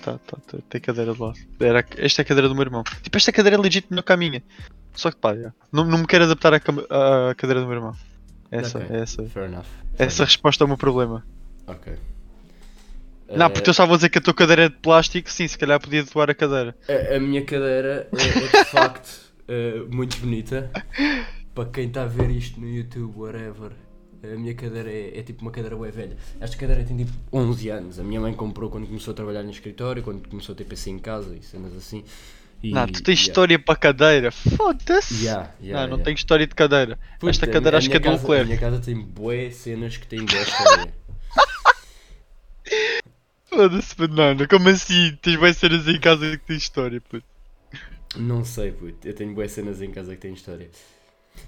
tá, 0.00 0.18
tá, 0.26 0.36
tá, 0.46 0.58
tem 0.68 0.80
cadeira 0.80 1.12
de 1.14 1.20
lado. 1.20 1.38
Era, 1.60 1.84
esta 1.98 2.20
é 2.20 2.22
a 2.22 2.26
cadeira 2.26 2.48
do 2.48 2.54
meu 2.54 2.62
irmão. 2.64 2.82
Tipo, 3.02 3.16
esta 3.16 3.30
cadeira 3.32 3.56
é 3.56 3.60
legit 3.60 3.86
melhor 3.90 4.02
que 4.02 4.12
a 4.12 4.16
minha. 4.16 4.42
Só 4.94 5.10
que 5.10 5.16
pá, 5.18 5.34
não, 5.72 5.84
não 5.84 5.98
me 5.98 6.06
quero 6.06 6.24
adaptar 6.24 6.52
à, 6.54 6.60
cadeira 6.60 7.60
do 7.60 7.66
meu 7.66 7.76
irmão. 7.76 7.94
Essa, 8.50 8.78
Ok. 8.78 8.96
é 8.96 9.00
essa. 9.00 9.22
Fair 9.26 9.46
enough. 9.46 9.64
Fair 9.96 10.06
Essa 10.08 10.24
resposta 10.24 10.64
é 10.64 10.66
o 10.66 10.68
meu 10.68 10.76
problema. 10.76 11.24
enough. 11.68 11.78
Ok. 11.80 11.92
Não, 13.36 13.46
Eh, 13.46 13.48
porque 13.48 13.68
eu 13.68 13.72
estava 13.72 13.92
a 13.92 13.96
dizer 13.96 14.08
que 14.08 14.18
a 14.18 14.20
tua 14.20 14.34
cadeira 14.34 14.64
é 14.64 14.68
de 14.68 14.74
plástico, 14.76 15.30
sim, 15.30 15.46
se 15.46 15.56
calhar 15.56 15.78
podia 15.80 16.02
doar 16.02 16.30
a 16.30 16.34
cadeira. 16.34 16.76
A, 16.88 17.14
a 17.16 17.20
minha 17.20 17.44
cadeira 17.44 18.08
é, 18.12 18.16
é 18.58 18.62
de 18.64 18.64
facto 18.70 19.08
eh, 19.46 19.84
muito 19.88 20.16
bonita. 20.18 20.68
Para 21.54 21.68
quem 21.68 21.86
está 21.86 22.02
a 22.02 22.06
ver 22.06 22.28
isto 22.30 22.60
no 22.60 22.68
YouTube, 22.68 23.12
whatever. 23.16 23.70
A 24.22 24.36
minha 24.36 24.54
cadeira 24.54 24.90
é, 24.90 25.18
é 25.18 25.22
tipo 25.22 25.42
uma 25.42 25.50
cadeira 25.50 25.74
bué 25.76 25.90
velha. 25.90 26.16
Esta 26.40 26.56
cadeira 26.56 26.84
tem 26.84 26.96
tipo 26.96 27.12
11 27.32 27.68
anos. 27.70 27.98
A 27.98 28.04
minha 28.04 28.20
mãe 28.20 28.34
comprou 28.34 28.68
quando 28.70 28.86
começou 28.86 29.12
a 29.12 29.14
trabalhar 29.14 29.42
no 29.42 29.50
escritório, 29.50 30.02
quando 30.02 30.28
começou 30.28 30.52
a 30.54 30.56
ter 30.56 30.64
PC 30.64 30.90
em 30.90 30.98
casa 30.98 31.34
e 31.34 31.42
cenas 31.42 31.74
assim. 31.74 32.04
E, 32.62 32.72
não, 32.72 32.86
tu 32.86 33.02
tens 33.02 33.18
yeah. 33.18 33.30
história 33.30 33.58
para 33.58 33.76
cadeira. 33.76 34.30
Foda-se. 34.30 35.24
Yeah, 35.24 35.54
yeah, 35.62 35.86
não, 35.88 35.96
não 35.96 36.04
tenho 36.04 36.14
história 36.14 36.46
de 36.46 36.54
cadeira. 36.54 36.98
Puta, 37.18 37.30
Esta 37.30 37.46
cadeira 37.46 37.78
acho 37.78 37.88
que 37.88 37.96
é 37.96 37.98
do 37.98 38.04
casa- 38.04 38.16
A 38.16 38.20
Leclerc. 38.20 38.46
minha 38.46 38.58
casa 38.58 38.78
tem 38.80 38.94
bué 39.00 39.50
cenas 39.50 39.96
que 39.96 40.06
têm 40.06 40.24
boa 40.26 40.42
história. 40.42 40.94
Foda-se, 43.48 43.96
banana. 43.96 44.46
Como 44.46 44.68
assim? 44.68 45.16
Tens 45.22 45.36
mais 45.36 45.56
cenas 45.56 45.88
em 45.88 45.98
casa 45.98 46.36
que 46.36 46.44
tens 46.46 46.62
história, 46.62 47.00
puto. 47.00 47.24
Não 48.16 48.44
sei, 48.44 48.72
puto. 48.72 49.06
Eu 49.06 49.14
tenho 49.14 49.34
boas 49.34 49.52
cenas 49.52 49.80
em 49.80 49.90
casa 49.90 50.14
que 50.14 50.20
têm 50.20 50.34
história. 50.34 50.70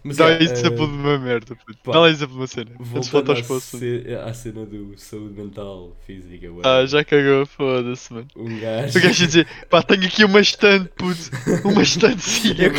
Mas 0.05 0.17
Dá 0.17 0.29
yeah, 0.29 0.45
exemplo 0.45 0.85
eh, 0.85 0.87
de 0.87 0.93
uma 0.95 1.19
merda, 1.19 1.55
puto. 1.55 1.79
pá, 1.85 1.93
Dá 1.93 2.09
exemplo 2.11 2.35
de 2.35 2.41
uma 2.41 2.47
cena. 2.49 2.71
Voltando 2.81 3.33
à, 3.33 3.37
ce- 3.61 4.15
à 4.27 4.35
cena 4.35 4.67
do 4.67 4.99
saúde 4.99 5.41
mental, 5.41 5.97
física, 6.05 6.49
Ah, 6.49 6.51
whatever. 6.51 6.87
já 6.89 7.05
cagou, 7.05 7.47
foda-se, 7.47 8.13
mano. 8.13 8.27
um 8.37 8.59
gajo. 8.59 8.99
O 8.99 9.03
gajo 9.03 9.25
a 9.25 9.27
dizer, 9.29 9.47
pá, 9.71 9.83
tenho 9.83 10.05
aqui 10.07 10.25
uma 10.25 10.41
estante, 10.41 10.89
puto. 10.97 11.21
Uma 11.65 11.83
estantezinha. 11.83 12.73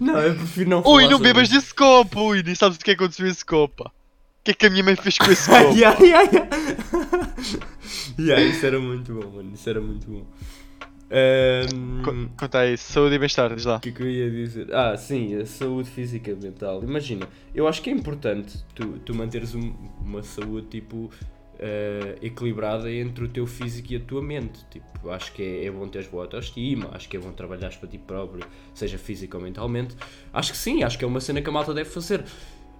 Não, 0.00 0.18
eu 0.22 0.34
prefiro 0.36 0.70
não 0.70 0.82
falar 0.82 0.94
Ui, 0.96 1.08
não 1.08 1.18
bebas 1.18 1.48
desse 1.48 1.74
copo, 1.74 2.20
ui, 2.28 2.42
nem 2.44 2.54
sabes 2.54 2.76
o 2.76 2.80
que 2.80 2.92
é 2.92 2.94
que 2.96 3.02
aconteceu 3.02 3.26
esse 3.26 3.44
copo, 3.44 3.84
pá. 3.84 3.90
O 3.90 4.44
que 4.44 4.52
é 4.52 4.54
que 4.54 4.66
a 4.66 4.70
minha 4.70 4.84
mãe 4.84 4.94
fez 4.96 5.18
com 5.18 5.30
esse 5.30 5.48
copo? 5.50 5.74
yeah, 5.76 5.98
yeah, 6.00 6.30
yeah. 6.32 6.48
yeah, 8.18 8.42
isso 8.44 8.64
era 8.64 8.78
muito 8.78 9.12
bom, 9.14 9.30
mano. 9.30 9.52
Isso 9.54 9.68
era 9.68 9.80
muito 9.80 10.06
bom. 10.08 10.24
Co- 12.04 12.28
Conta 12.38 12.58
aí, 12.60 12.76
saúde 12.76 13.14
e 13.14 13.18
bem-estar, 13.18 13.54
diz 13.54 13.64
lá. 13.64 13.76
O 13.76 13.80
que 13.80 13.92
que 13.92 14.02
eu 14.02 14.10
ia 14.10 14.30
dizer? 14.30 14.74
Ah, 14.74 14.96
sim, 14.96 15.34
a 15.36 15.46
saúde 15.46 15.88
física 15.90 16.30
e 16.30 16.34
mental. 16.34 16.82
Imagina, 16.82 17.26
eu 17.54 17.66
acho 17.66 17.80
que 17.82 17.88
é 17.90 17.92
importante 17.92 18.58
tu, 18.74 18.98
tu 19.04 19.14
manteres 19.14 19.54
um- 19.54 19.72
uma 20.00 20.22
saúde 20.22 20.66
tipo 20.68 21.10
eh, 21.60 22.16
equilibrada 22.22 22.88
entre 22.92 23.24
o 23.24 23.28
teu 23.28 23.44
físico 23.44 23.92
e 23.92 23.96
a 23.96 24.00
tua 24.00 24.22
mente. 24.22 24.64
Tipo, 24.70 25.10
acho 25.10 25.32
que 25.32 25.42
é, 25.42 25.64
é 25.64 25.70
bom 25.72 25.88
teres 25.88 26.06
boa 26.06 26.22
autoestima, 26.24 26.88
acho 26.92 27.08
que 27.08 27.16
é 27.16 27.20
bom 27.20 27.32
trabalhares 27.32 27.76
para 27.76 27.88
ti 27.88 27.98
próprio, 27.98 28.44
seja 28.72 28.96
físico 28.96 29.36
ou 29.36 29.42
mentalmente. 29.42 29.96
Acho 30.32 30.52
que 30.52 30.56
sim, 30.58 30.84
acho 30.84 30.96
que 30.96 31.04
é 31.04 31.08
uma 31.08 31.18
cena 31.20 31.42
que 31.42 31.48
a 31.48 31.52
malta 31.52 31.74
deve 31.74 31.90
fazer. 31.90 32.24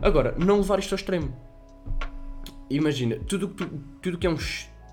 Agora, 0.01 0.33
não 0.39 0.59
levar 0.59 0.79
isto 0.79 0.93
ao 0.93 0.97
extremo. 0.97 1.35
Imagina, 2.71 3.17
tudo 3.27 3.49
que 3.49 3.65
tu- 3.65 3.81
tudo 4.03 4.19
que 4.19 4.27
é 4.27 4.31
um, 4.31 4.37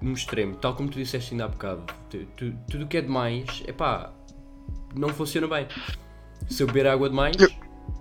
um 0.02 0.14
extremo, 0.14 0.56
tal 0.56 0.76
como 0.76 0.90
tu 0.90 0.98
disseste 0.98 1.34
ainda 1.34 1.46
há 1.46 1.48
bocado, 1.48 1.84
tu- 2.10 2.26
tu- 2.38 2.54
tudo 2.70 2.86
o 2.86 2.88
que 2.88 2.98
é 2.98 3.02
demais, 3.02 3.64
é 3.68 3.72
pá, 3.72 4.14
não 4.96 5.10
funciona 5.10 5.48
bem. 5.48 5.68
Se 6.50 6.62
eu 6.64 6.68
beber 6.68 6.88
água 6.88 7.10
demais, 7.10 7.36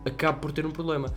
acabo 0.05 0.41
por 0.41 0.53
ter 0.53 0.67
um 0.67 0.71
problema. 0.71 1.13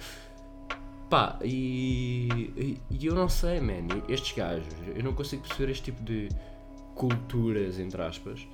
Pá, 1.10 1.40
e, 1.44 2.80
e- 2.92 3.06
eu 3.06 3.16
não 3.16 3.30
sei, 3.30 3.60
man, 3.62 3.88
estes 4.10 4.36
gajos, 4.36 4.68
eu 4.96 5.04
não 5.04 5.14
consigo 5.14 5.42
perceber 5.44 5.72
este 5.72 5.84
tipo 5.86 6.04
de 6.04 6.30
culturas, 6.96 7.80
entre 7.80 8.02
aspas, 8.02 8.46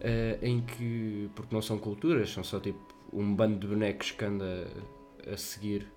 eh, 0.00 0.38
em 0.42 0.60
que, 0.60 1.28
porque 1.34 1.54
não 1.54 1.60
são 1.60 1.78
culturas, 1.78 2.30
são 2.30 2.42
só 2.44 2.60
tipo 2.60 2.78
um 3.12 3.34
bando 3.34 3.58
de 3.58 3.66
bonecos 3.66 4.10
que 4.10 4.24
anda 4.24 4.66
a 5.30 5.36
seguir 5.36 5.90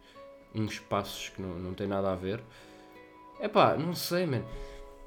uns 0.54 0.80
passos 0.80 1.30
que 1.30 1.42
não, 1.42 1.58
não 1.60 1.74
têm 1.74 1.88
nada 1.88 2.12
a 2.12 2.16
ver. 2.16 2.42
É 3.40 3.48
pá, 3.48 3.76
não 3.78 3.94
sei, 3.94 4.26
man. 4.26 4.44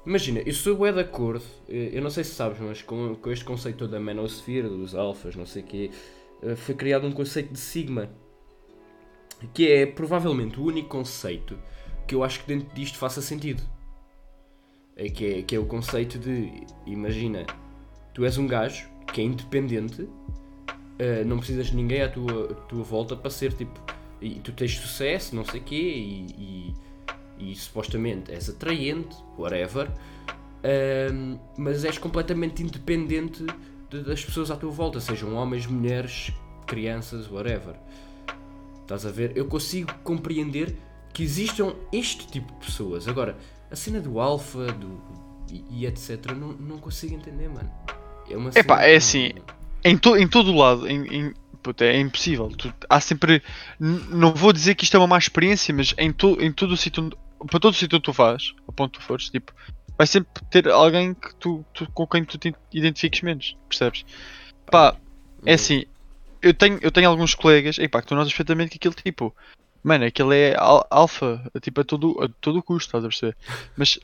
Imagina, 0.05 0.39
eu 0.45 0.53
sou 0.53 0.75
bué 0.75 0.91
de 0.91 0.99
acordo, 0.99 1.43
eh, 1.67 1.89
eu 1.91 2.01
não 2.01 2.11
sei 2.11 2.23
se 2.23 2.35
sabes, 2.35 2.59
mas 2.59 2.81
com, 2.81 3.15
com 3.15 3.31
este 3.31 3.43
conceito 3.43 3.87
da 3.87 3.99
manosphere, 3.99 4.67
dos 4.67 4.93
alfas, 4.93 5.35
não 5.35 5.47
sei 5.47 5.63
o 5.63 5.65
quê, 5.65 5.91
eh, 6.43 6.55
foi 6.55 6.75
criado 6.75 7.07
um 7.07 7.11
conceito 7.11 7.51
de 7.51 7.59
Sigma, 7.59 8.09
que 9.51 9.67
é 9.67 9.85
provavelmente 9.85 10.59
o 10.59 10.63
único 10.63 10.89
conceito 10.89 11.57
que 12.07 12.13
eu 12.13 12.23
acho 12.23 12.41
que 12.41 12.47
dentro 12.47 12.73
disto 12.75 12.97
faça 12.99 13.19
sentido. 13.19 13.63
É 14.95 15.09
que, 15.09 15.25
é, 15.25 15.41
que 15.41 15.55
é 15.55 15.59
o 15.59 15.65
conceito 15.65 16.19
de, 16.19 16.51
imagina, 16.85 17.45
tu 18.13 18.23
és 18.23 18.37
um 18.37 18.45
gajo 18.45 18.87
que 19.11 19.21
é 19.21 19.23
independente, 19.23 20.07
eh, 20.99 21.23
não 21.23 21.37
precisas 21.37 21.67
de 21.67 21.75
ninguém 21.75 22.03
à 22.03 22.09
tua, 22.09 22.51
à 22.51 22.53
tua 22.53 22.83
volta 22.83 23.15
para 23.15 23.31
ser 23.31 23.53
tipo, 23.53 23.81
e 24.21 24.39
tu 24.39 24.51
tens 24.51 24.77
sucesso, 24.77 25.35
não 25.35 25.43
sei 25.43 25.59
o 25.59 25.63
quê, 25.63 25.75
e, 25.75 26.25
e, 26.37 26.73
e 27.37 27.55
supostamente 27.55 28.31
és 28.31 28.49
atraente, 28.49 29.15
whatever, 29.37 29.89
Ahm, 30.63 31.37
mas 31.57 31.85
és 31.85 31.97
completamente 31.99 32.63
independente 32.63 33.45
de- 33.87 34.01
das 34.01 34.25
pessoas 34.25 34.49
à 34.49 34.55
tua 34.55 34.71
volta, 34.71 34.99
sejam 34.99 35.35
homens, 35.35 35.67
mulheres, 35.67 36.31
crianças, 36.65 37.29
whatever. 37.29 37.75
Estás 38.81 39.05
a 39.05 39.11
ver? 39.11 39.33
Eu 39.35 39.45
consigo 39.45 39.93
compreender 40.03 40.75
que 41.13 41.21
existam 41.23 41.75
este 41.91 42.27
tipo 42.27 42.51
de 42.53 42.65
pessoas. 42.65 43.07
Agora, 43.07 43.37
a 43.69 43.75
cena 43.75 43.99
do 43.99 44.19
alfa 44.19 44.65
do, 44.73 44.99
e, 45.51 45.63
e 45.69 45.85
etc. 45.85 46.31
Não, 46.35 46.53
não 46.53 46.77
consigo 46.79 47.13
entender, 47.13 47.47
mano. 47.47 47.69
É 48.29 48.35
uma 48.35 48.49
Epá, 48.49 48.77
cena 48.77 48.87
é 48.87 48.95
assim, 48.95 49.33
Em, 49.83 49.95
to, 49.97 50.17
em 50.17 50.27
todo 50.27 50.51
o 50.51 50.57
lado, 50.57 50.87
em, 50.87 51.05
em- 51.27 51.33
é 51.79 51.99
impossível. 51.99 52.47
Tu- 52.49 52.73
há 52.89 52.99
sempre. 52.99 53.41
Não 53.79 54.33
vou 54.33 54.51
dizer 54.53 54.75
que 54.75 54.83
isto 54.83 54.95
é 54.97 54.99
uma 54.99 55.07
má 55.07 55.17
experiência, 55.17 55.73
mas 55.73 55.93
em, 55.97 56.11
to, 56.11 56.37
em 56.39 56.51
todo 56.51 56.71
o 56.73 56.77
sítio. 56.77 57.11
Para 57.39 57.59
todo 57.59 57.73
o 57.73 57.75
sítio 57.75 57.99
que 57.99 58.05
tu 58.05 58.11
vais, 58.11 58.53
ao 58.67 58.73
ponto 58.73 58.93
que 58.93 58.99
tu 58.99 59.05
fores, 59.05 59.29
tipo, 59.29 59.51
vai 59.97 60.07
sempre 60.07 60.29
ter 60.49 60.69
alguém 60.69 61.13
que 61.13 61.29
tu, 61.39 61.65
tu- 61.73 61.89
com 61.93 62.07
quem 62.07 62.23
tu 62.25 62.37
te 62.37 62.53
identifiques 62.73 63.21
menos, 63.21 63.55
percebes? 63.69 64.03
Pá, 64.65 64.95
é 65.45 65.53
assim, 65.53 65.83
eu 66.41 66.53
tenho, 66.53 66.79
eu 66.81 66.91
tenho 66.91 67.09
alguns 67.09 67.35
colegas, 67.35 67.77
epá, 67.77 68.01
que 68.01 68.07
tu 68.07 68.15
notas 68.15 68.31
perfeitamente 68.31 68.71
que 68.71 68.77
aquele 68.87 68.95
tipo, 69.03 69.35
mano, 69.83 70.05
aquele 70.05 70.35
é 70.35 70.55
al- 70.57 70.87
alfa, 70.89 71.43
tipo, 71.61 71.81
a 71.81 71.83
todo, 71.83 72.21
a 72.23 72.29
todo 72.41 72.63
custo, 72.63 72.87
estás 72.87 73.03
a 73.03 73.07
perceber? 73.09 73.37
Mas, 73.77 73.99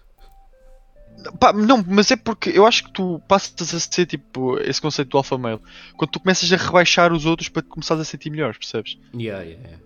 pá, 1.39 1.53
não, 1.53 1.83
mas 1.87 2.11
é 2.11 2.15
porque 2.15 2.49
eu 2.49 2.65
acho 2.65 2.83
que 2.83 2.93
tu 2.93 3.19
passas 3.27 3.73
a 3.73 3.79
ser, 3.79 4.05
tipo, 4.05 4.57
esse 4.59 4.81
conceito 4.81 5.09
do 5.09 5.17
alfa 5.17 5.37
male, 5.37 5.59
quando 5.95 6.11
tu 6.11 6.19
começas 6.19 6.51
a 6.51 6.57
rebaixar 6.57 7.11
os 7.13 7.25
outros 7.25 7.49
para 7.49 7.61
te 7.61 7.69
começares 7.69 8.01
a 8.01 8.05
sentir 8.05 8.29
melhor, 8.29 8.53
percebes? 8.57 8.97
Yeah, 9.15 9.43
yeah, 9.43 9.67
yeah. 9.67 9.83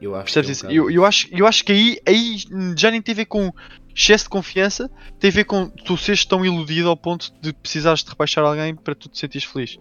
Eu 0.00 0.14
acho 0.14 0.24
Percebes 0.24 0.50
isso? 0.50 0.66
é 0.66 0.68
um 0.68 0.72
Eu, 0.72 0.90
eu, 0.90 1.04
acho, 1.04 1.28
eu 1.32 1.46
acho 1.46 1.64
que 1.64 1.72
aí, 1.72 2.00
aí 2.06 2.36
já 2.76 2.90
nem 2.90 3.02
tem 3.02 3.12
a 3.12 3.16
ver 3.16 3.24
com 3.26 3.52
excesso 3.94 4.24
de 4.24 4.30
confiança, 4.30 4.88
tem 5.18 5.28
a 5.30 5.32
ver 5.32 5.44
com 5.44 5.68
tu 5.68 5.96
seres 5.96 6.24
tão 6.24 6.44
iludido 6.46 6.88
ao 6.88 6.96
ponto 6.96 7.32
de 7.40 7.52
precisares 7.52 8.04
de 8.04 8.10
rebaixar 8.10 8.44
alguém 8.44 8.74
para 8.74 8.94
tu 8.94 9.08
te 9.08 9.18
sentires 9.18 9.44
feliz. 9.46 9.76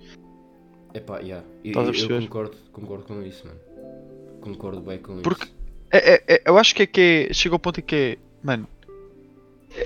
Epá, 0.93 1.19
yeah. 1.19 1.45
Eu, 1.63 1.69
Estás 1.69 1.89
a 1.89 2.13
eu- 2.13 2.21
concordo, 2.21 2.57
concordo 2.71 3.03
com 3.05 3.21
isso, 3.21 3.45
mano. 3.45 3.59
Concordo 4.41 4.81
bem 4.81 4.97
com 4.97 5.21
Porque- 5.21 5.45
isso. 5.45 5.55
É, 5.91 6.13
é- 6.15 6.23
é- 6.27 6.41
eu 6.47 6.57
acho 6.57 6.73
que 6.73 6.83
é 6.83 6.85
que 6.87 7.27
é, 7.29 7.33
chega 7.33 7.53
ao 7.55 7.59
ponto 7.59 7.79
em 7.79 7.83
que 7.83 7.95
é, 7.95 8.17
mano, 8.43 8.67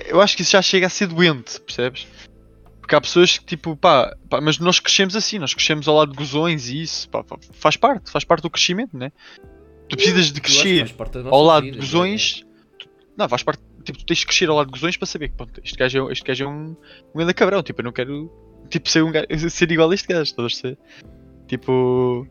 eu 0.06 0.20
acho 0.20 0.34
que 0.34 0.42
isso 0.42 0.52
já 0.52 0.62
chega 0.62 0.86
a 0.86 0.90
ser 0.90 1.06
doente, 1.08 1.60
percebes? 1.60 2.06
Porque 2.80 2.94
há 2.94 3.00
pessoas 3.00 3.38
que 3.38 3.44
tipo, 3.44 3.76
pá, 3.76 4.16
pá, 4.28 4.40
mas 4.40 4.58
nós 4.58 4.80
crescemos 4.80 5.14
assim, 5.14 5.38
nós 5.38 5.54
crescemos 5.54 5.86
ao 5.86 5.94
lado 5.96 6.10
de 6.12 6.16
gozões 6.16 6.68
e 6.68 6.80
isso, 6.82 7.08
pá, 7.10 7.22
pá, 7.22 7.36
faz 7.52 7.76
parte, 7.76 8.10
faz 8.10 8.24
parte 8.24 8.42
do 8.42 8.50
crescimento, 8.50 8.96
né? 8.96 9.12
Tu 9.92 9.96
precisas 9.96 10.32
de 10.32 10.40
crescer 10.40 10.94
ao 11.30 11.42
lado 11.42 11.64
de 11.64 11.68
yeah, 11.68 11.84
gozões, 11.84 12.46
não, 13.14 13.28
faz 13.28 13.42
parte, 13.42 13.62
tipo, 13.84 13.98
tu 13.98 14.06
tens 14.06 14.20
de 14.20 14.26
crescer 14.26 14.48
ao 14.48 14.56
lado 14.56 14.68
de 14.68 14.72
gozões 14.72 14.96
para 14.96 15.04
saber 15.06 15.28
que, 15.28 15.36
pronto, 15.36 15.60
este 15.62 15.76
gajo 15.76 16.08
é, 16.08 16.12
este 16.12 16.24
gajo 16.24 16.44
é 16.44 16.48
um, 16.48 16.74
um 17.14 17.16
grande 17.18 17.34
cabrão, 17.34 17.62
tipo, 17.62 17.82
eu 17.82 17.84
não 17.84 17.92
quero, 17.92 18.32
tipo, 18.70 18.88
ser, 18.88 19.02
um 19.02 19.12
gajo, 19.12 19.26
ser 19.50 19.70
igual 19.70 19.90
a 19.90 19.94
este 19.94 20.08
gajo, 20.08 20.22
estás 20.22 20.62
a? 20.64 21.46
Tipo. 21.46 22.26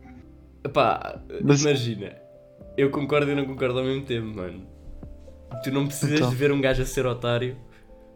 Epá, 0.63 1.21
Mas- 1.43 1.61
imagina. 1.61 2.15
Eu 2.75 2.89
concordo 2.89 3.29
e 3.31 3.35
não 3.35 3.45
concordo 3.45 3.77
ao 3.77 3.85
mesmo 3.85 4.05
tempo, 4.05 4.35
mano. 4.35 4.67
Tu 5.63 5.69
não 5.69 5.85
precisas 5.85 6.15
Então. 6.15 6.31
de 6.31 6.35
ver 6.35 6.51
um 6.51 6.59
gajo 6.59 6.81
a 6.81 6.85
ser 6.85 7.05
otário 7.05 7.55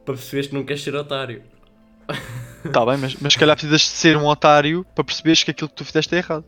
para 0.04 0.16
perceberes 0.16 0.48
que 0.48 0.56
não 0.56 0.64
queres 0.64 0.82
ser 0.82 0.96
otário. 0.96 1.44
Tá 2.74 2.84
bem, 2.84 2.98
mas, 2.98 3.16
mas 3.18 3.34
se 3.34 3.38
calhar 3.40 3.56
precisas 3.56 3.82
de 3.82 3.88
ser 3.90 4.18
um 4.18 4.26
otário 4.26 4.84
para 4.96 5.04
perceberes 5.04 5.44
que 5.44 5.52
aquilo 5.52 5.70
que 5.70 5.76
tu 5.76 5.86
fizeste 5.86 6.16
é 6.16 6.18
errado. 6.18 6.46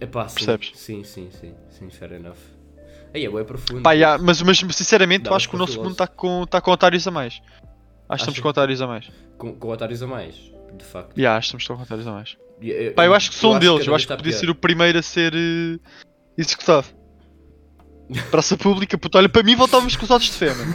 É 0.00 0.06
pá, 0.06 0.28
sim. 0.28 0.34
Percebes? 0.36 0.72
Sim, 0.74 1.04
sim, 1.04 1.30
sim. 1.40 1.54
Sim, 1.70 1.90
fair 1.90 2.12
enough. 2.12 2.36
Aí 3.14 3.24
é 3.24 3.30
bem 3.30 3.44
profundo. 3.44 3.82
Pá, 3.82 3.96
já, 3.96 4.18
mas, 4.18 4.42
mas 4.42 4.58
sinceramente 4.58 5.24
Dá 5.24 5.30
eu 5.30 5.36
acho 5.36 5.48
que 5.48 5.54
o 5.54 5.58
nosso 5.58 5.78
mundo 5.78 5.92
está 5.92 6.06
com, 6.06 6.44
tá 6.46 6.60
com 6.60 6.70
otários 6.70 7.06
a 7.06 7.10
mais. 7.10 7.40
Acho 8.08 8.24
que 8.24 8.30
estamos 8.30 8.40
com 8.40 8.48
otários 8.48 8.82
a 8.82 8.86
mais. 8.86 9.10
Com, 9.38 9.54
com 9.54 9.68
otários 9.68 10.02
a 10.02 10.06
mais, 10.06 10.34
de 10.34 10.84
facto. 10.84 11.12
Já, 11.16 11.36
acho 11.36 11.50
que 11.50 11.56
estamos 11.56 11.78
com 11.78 11.84
otários 11.84 12.06
a 12.06 12.12
mais. 12.12 12.36
E 12.60 12.70
eu- 12.70 12.92
Pá, 12.94 13.06
eu 13.06 13.14
acho 13.14 13.30
que 13.30 13.36
sou 13.36 13.54
um 13.54 13.58
deles. 13.58 13.86
Eu 13.86 13.94
acho 13.94 14.06
que 14.06 14.12
está 14.12 14.16
podia 14.16 14.32
pior. 14.32 14.40
ser 14.40 14.50
o 14.50 14.54
primeiro 14.54 14.98
a 14.98 15.02
ser 15.02 15.32
eh, 15.34 15.78
executado. 16.36 16.86
Praça 18.30 18.56
pública, 18.56 18.96
puto, 18.96 19.18
olha, 19.18 19.28
para 19.28 19.42
mim 19.42 19.56
voltávamos 19.56 19.96
com 19.96 20.04
os 20.04 20.10
autos 20.10 20.28
de 20.28 20.34
fé, 20.34 20.54
mano. 20.54 20.74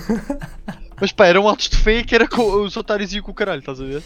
Mas 1.00 1.12
pá, 1.12 1.26
eram 1.28 1.48
autos 1.48 1.70
de 1.70 1.78
fé 1.78 2.04
que 2.04 2.14
era 2.14 2.28
com 2.28 2.64
os 2.64 2.76
otários 2.76 3.14
iam 3.14 3.24
com 3.24 3.32
o 3.32 3.34
caralho, 3.34 3.60
estás 3.60 3.80
a 3.82 3.86
ver? 3.86 4.04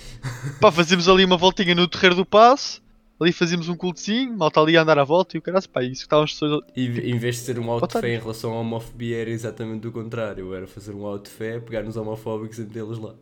Pá, 0.61 0.71
fazíamos 0.71 1.09
ali 1.09 1.25
uma 1.25 1.35
voltinha 1.35 1.73
no 1.73 1.87
terreiro 1.87 2.15
do 2.15 2.25
passo, 2.25 2.81
ali 3.19 3.31
fazíamos 3.31 3.69
um 3.69 3.75
cultozinho, 3.75 4.37
malta 4.37 4.59
ali 4.59 4.77
a 4.77 4.81
andar 4.81 4.99
à 4.99 5.03
volta 5.03 5.35
e 5.35 5.39
o 5.39 5.41
caralho, 5.41 5.67
pá, 5.69 5.83
e 5.83 5.91
executávamos 5.91 6.31
as 6.31 6.39
pessoas. 6.39 6.63
E 6.75 6.85
em 7.11 7.17
vez 7.17 7.35
de 7.35 7.41
ser 7.41 7.59
um 7.59 7.71
auto 7.71 7.87
fé 7.99 8.15
em 8.15 8.19
relação 8.19 8.51
à 8.53 8.59
homofobia, 8.59 9.21
era 9.21 9.29
exatamente 9.29 9.87
o 9.87 9.91
contrário. 9.91 10.53
Era 10.53 10.67
fazer 10.67 10.91
um 10.93 11.05
auto 11.05 11.29
fé, 11.29 11.59
pegar 11.59 11.83
nos 11.83 11.95
homofóbicos 11.97 12.57
e 12.59 12.61
metê-los 12.61 12.99
lá. 12.99 13.13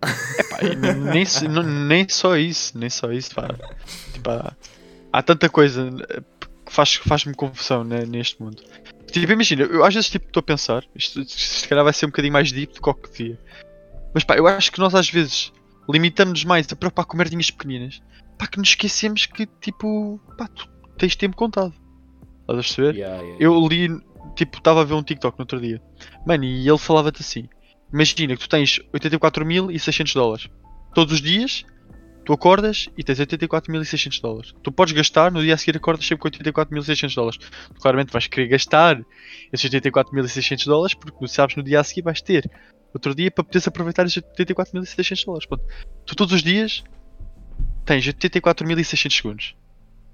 Pá, 0.00 0.58
nem, 0.62 1.64
nem, 1.86 2.08
só 2.08 2.36
isso, 2.36 2.76
nem 2.78 2.90
só 2.90 3.10
isso, 3.12 3.34
pá. 3.34 3.48
Tipo, 4.12 4.30
há, 4.30 4.52
há 5.12 5.22
tanta 5.22 5.48
coisa 5.48 5.88
eh, 6.10 6.20
que 6.66 6.72
faz- 6.72 6.96
faz-me 6.96 7.34
confusão 7.34 7.84
né, 7.84 8.04
neste 8.04 8.42
mundo. 8.42 8.62
Tipo, 9.10 9.32
imagina, 9.32 9.62
eu 9.62 9.84
às 9.84 9.94
vezes 9.94 10.10
tipo 10.10 10.26
estou 10.26 10.40
a 10.40 10.42
pensar, 10.42 10.84
isto, 10.94 11.20
isto 11.20 11.38
se 11.38 11.68
calhar 11.68 11.84
vai 11.84 11.92
ser 11.92 12.06
um 12.06 12.08
bocadinho 12.08 12.32
mais 12.32 12.50
deep 12.50 12.74
do 12.74 12.82
que 12.82 12.88
o 12.90 12.94
que 12.94 13.10
devia. 13.10 13.38
Mas 14.12 14.24
pá, 14.24 14.36
eu 14.36 14.46
acho 14.46 14.70
que 14.72 14.78
nós 14.80 14.94
às 14.94 15.08
vezes 15.08 15.52
limitamos-nos 15.88 16.44
mais 16.44 16.66
a 16.70 16.76
preocupar 16.76 17.04
com 17.04 17.16
merdinhas 17.16 17.50
pequeninas. 17.50 18.02
Pá, 18.38 18.46
que 18.46 18.58
nos 18.58 18.70
esquecemos 18.70 19.26
que 19.26 19.46
tipo, 19.46 20.20
pá, 20.36 20.48
tu 20.48 20.68
tens 20.98 21.16
tempo 21.16 21.36
contado. 21.36 21.72
Estás 22.40 22.50
a 22.50 22.54
perceber? 22.54 22.94
Yeah, 22.96 23.22
yeah. 23.22 23.36
Eu 23.40 23.66
li, 23.66 23.88
tipo, 24.36 24.58
estava 24.58 24.82
a 24.82 24.84
ver 24.84 24.94
um 24.94 25.02
TikTok 25.02 25.38
no 25.38 25.42
outro 25.42 25.60
dia. 25.60 25.80
Mano, 26.26 26.44
e 26.44 26.68
ele 26.68 26.78
falava-te 26.78 27.20
assim: 27.20 27.48
Imagina 27.92 28.34
que 28.34 28.42
tu 28.42 28.48
tens 28.48 28.80
84.600 28.92 30.14
dólares. 30.14 30.48
Todos 30.92 31.14
os 31.14 31.22
dias, 31.22 31.64
tu 32.24 32.32
acordas 32.32 32.88
e 32.98 33.04
tens 33.04 33.20
84.600 33.20 34.20
dólares. 34.20 34.54
Tu 34.62 34.72
podes 34.72 34.92
gastar, 34.92 35.30
no 35.30 35.40
dia 35.40 35.54
a 35.54 35.56
seguir 35.56 35.76
acordas 35.76 36.04
sempre 36.04 36.22
com 36.22 36.28
84.600 36.28 37.14
dólares. 37.14 37.38
Tu 37.38 37.80
claramente 37.80 38.12
vais 38.12 38.26
querer 38.26 38.48
gastar 38.48 39.00
esses 39.52 39.70
84.600 39.70 40.66
dólares 40.66 40.94
porque 40.94 41.16
tu 41.18 41.28
sabes 41.28 41.54
no 41.56 41.62
dia 41.62 41.80
a 41.80 41.84
seguir 41.84 42.02
vais 42.02 42.20
ter 42.20 42.50
outro 42.92 43.14
dia 43.14 43.30
para 43.30 43.44
poderes 43.44 43.68
aproveitar 43.68 44.06
esses 44.06 44.22
84.600 44.22 45.24
dólares. 45.24 45.46
Pronto. 45.46 45.64
Tu 46.04 46.16
todos 46.16 46.32
os 46.32 46.42
dias 46.42 46.82
tens 47.84 48.04
84.600 48.04 49.16
segundos. 49.16 49.56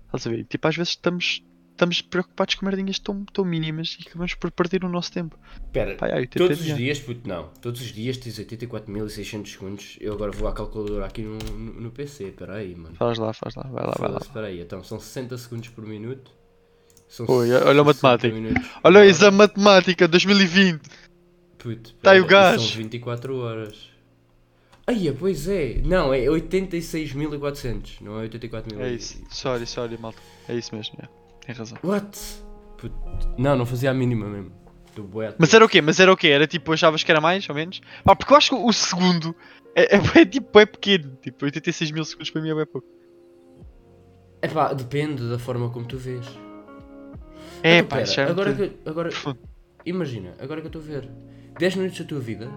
Estás 0.06 0.26
a 0.26 0.30
ver? 0.30 0.44
Tipo, 0.44 0.66
às 0.68 0.76
vezes 0.76 0.90
estamos, 0.90 1.42
estamos 1.70 2.02
preocupados 2.02 2.56
com 2.56 2.66
merdinhas 2.66 2.98
tão, 2.98 3.24
tão 3.26 3.44
mínimas 3.44 3.96
e 4.00 4.08
acabamos 4.08 4.34
por 4.34 4.50
perder 4.50 4.84
o 4.84 4.88
nosso 4.88 5.12
tempo. 5.12 5.38
Espera, 5.66 5.96
80 6.16 6.38
todos 6.38 6.60
os 6.60 6.76
dias, 6.76 6.98
puto, 6.98 7.28
não. 7.28 7.48
Todos 7.60 7.80
os 7.80 7.92
dias 7.92 8.16
tens 8.16 8.38
84.600 8.38 9.46
segundos. 9.46 9.96
Eu 10.00 10.14
agora 10.14 10.32
vou 10.32 10.48
à 10.48 10.52
calculadora 10.52 11.06
aqui 11.06 11.22
no, 11.22 11.38
no, 11.38 11.80
no 11.80 11.90
PC. 11.90 12.24
Espera 12.24 12.56
aí, 12.56 12.74
mano. 12.74 12.96
Faz 12.96 13.18
lá, 13.18 13.32
faz 13.32 13.54
lá, 13.54 13.62
vai 13.62 13.86
lá, 13.86 13.94
vai 13.98 14.10
lá. 14.10 14.18
Espera 14.20 14.46
aí. 14.48 14.60
Então, 14.60 14.82
são 14.82 14.98
60 14.98 15.38
segundos 15.38 15.68
por 15.68 15.86
minuto. 15.86 16.32
São 17.08 17.26
Oi, 17.28 17.50
olha 17.52 17.82
a 17.82 17.84
60 17.84 18.08
matemática. 18.08 18.70
Olha 18.84 19.00
o 19.00 19.04
exame 19.04 19.36
matemática 19.36 20.08
2020. 20.08 20.80
Puto, 21.58 21.94
Tá 21.94 22.12
aí 22.12 22.20
o 22.20 22.26
gajo. 22.26 22.66
São 22.66 22.76
24 22.78 23.36
horas. 23.36 23.89
Ai, 24.90 25.16
pois 25.16 25.46
é. 25.46 25.80
Não, 25.84 26.12
é 26.12 26.24
86.400. 26.24 28.00
Não 28.00 28.20
é 28.20 28.28
84.000. 28.28 28.80
É 28.80 28.90
isso. 28.90 29.22
Sorry, 29.30 29.64
sorry, 29.64 29.96
malta. 29.96 30.18
É 30.48 30.54
isso 30.56 30.74
mesmo, 30.74 30.98
é. 31.00 31.08
Tem 31.46 31.54
razão. 31.54 31.78
What? 31.84 32.18
Puto. 32.76 32.94
Não, 33.38 33.54
não 33.56 33.64
fazia 33.64 33.92
a 33.92 33.94
mínima 33.94 34.26
mesmo. 34.26 34.52
Mas 35.38 35.54
era 35.54 35.64
o 35.64 35.68
quê? 35.68 35.80
Mas 35.80 36.00
era 36.00 36.12
o 36.12 36.16
quê? 36.16 36.26
Era 36.28 36.46
tipo, 36.46 36.72
achavas 36.72 37.04
que 37.04 37.10
era 37.10 37.20
mais 37.20 37.48
ou 37.48 37.54
menos? 37.54 37.80
Ah, 38.04 38.16
porque 38.16 38.32
eu 38.32 38.36
acho 38.36 38.50
que 38.50 38.56
o 38.56 38.72
segundo 38.72 39.34
é, 39.76 39.96
é, 39.96 40.00
é 40.22 40.26
tipo, 40.26 40.58
é 40.58 40.66
pequeno. 40.66 41.16
Tipo, 41.22 41.44
86 41.44 41.92
mil 41.92 42.04
segundos 42.04 42.30
para 42.30 42.42
mim 42.42 42.50
é 42.50 42.54
bem 42.54 42.66
pouco. 42.66 42.88
Epá, 44.42 44.72
depende 44.72 45.28
da 45.30 45.38
forma 45.38 45.70
como 45.70 45.86
tu 45.86 45.96
vês. 45.96 46.26
É, 47.62 47.78
Então, 47.78 47.98
pá, 47.98 48.04
pera, 48.04 48.22
é 48.22 48.30
agora 48.30 48.54
que, 48.54 48.72
agora, 48.84 49.10
imagina, 49.86 50.34
agora 50.40 50.60
que 50.60 50.66
eu 50.66 50.80
estou 50.80 50.82
a 50.82 50.84
ver, 50.84 51.08
10 51.58 51.76
minutos 51.76 51.98
da 52.00 52.04
tua 52.06 52.20
vida 52.20 52.50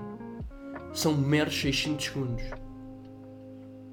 são 0.93 1.15
meros 1.15 1.59
600 1.59 2.05
segundos. 2.05 2.43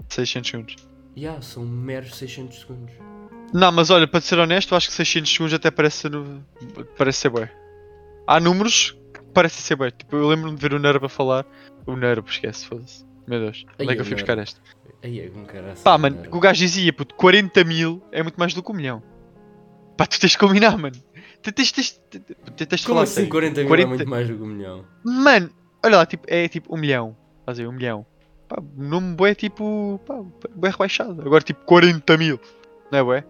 600 0.08 0.50
segundos. 0.50 0.76
Ya, 1.16 1.40
são 1.42 1.64
meros 1.64 2.16
600 2.16 2.60
segundos. 2.60 2.94
Não, 3.52 3.72
mas 3.72 3.90
olha, 3.90 4.06
para 4.06 4.20
ser 4.20 4.38
honesto, 4.38 4.72
eu 4.72 4.76
acho 4.76 4.88
que 4.88 4.94
600 4.94 5.32
segundos 5.32 5.54
até 5.54 5.70
parece 5.70 5.98
ser, 5.98 6.12
parece 6.96 7.18
ser 7.18 7.30
bué. 7.30 7.50
Há 8.26 8.38
números 8.38 8.96
que 9.12 9.20
parecem 9.34 9.60
ser 9.60 9.76
bué. 9.76 9.90
Tipo, 9.90 10.16
eu 10.16 10.28
lembro-me 10.28 10.56
de 10.56 10.62
ver 10.62 10.74
o 10.74 10.78
Nervo 10.78 11.06
a 11.06 11.08
falar. 11.08 11.44
O 11.86 11.96
Nervo, 11.96 12.28
esquece, 12.28 12.66
foda-se. 12.66 13.04
Meu 13.26 13.40
Deus, 13.40 13.64
onde 13.78 13.92
é 13.92 13.94
que 13.94 14.00
eu 14.00 14.04
fui 14.04 14.14
buscar 14.14 14.38
esta? 14.38 14.60
Aí 15.02 15.20
é 15.20 15.28
com 15.28 15.44
cara 15.44 15.74
Pá, 15.82 15.96
mano, 15.96 16.22
o 16.30 16.40
gajo 16.40 16.58
dizia, 16.58 16.92
puto, 16.92 17.14
40 17.14 17.64
mil 17.64 18.02
é 18.12 18.22
muito 18.22 18.38
mais 18.38 18.52
do 18.52 18.62
que 18.62 18.70
um 18.70 18.74
milhão. 18.74 19.02
Pá, 19.96 20.06
tu 20.06 20.18
tens 20.18 20.32
de 20.32 20.38
combinar, 20.38 20.76
mano. 20.76 20.96
Tu 21.42 21.52
tens, 21.52 21.72
tens, 21.72 22.00
tens, 22.10 22.22
tens, 22.56 22.80
de 22.80 22.86
Como 22.86 23.00
assim 23.00 23.14
sério. 23.14 23.30
40 23.30 23.60
mil 23.60 23.68
40 23.68 23.82
é 23.82 23.96
muito 23.96 24.10
mais 24.10 24.28
do 24.28 24.36
que 24.36 24.42
um 24.42 24.46
milhão? 24.46 24.84
Mano, 25.04 25.50
olha 25.84 25.98
lá, 25.98 26.06
tipo, 26.06 26.24
é 26.28 26.48
tipo 26.48 26.74
um 26.74 26.78
milhão. 26.78 27.16
Estás 27.40 27.58
a 27.58 27.62
ver, 27.62 27.68
um 27.68 27.72
milhão. 27.72 28.06
Pá, 28.48 28.60
um 28.76 28.88
nome 28.88 29.14
bué 29.14 29.34
tipo, 29.34 30.00
pá, 30.06 30.22
bué 30.54 30.70
rebaixado. 30.70 31.20
Agora 31.22 31.42
tipo 31.42 31.64
40 31.64 32.16
mil. 32.16 32.40
Não 32.90 32.98
é 32.98 33.02
bué? 33.02 33.24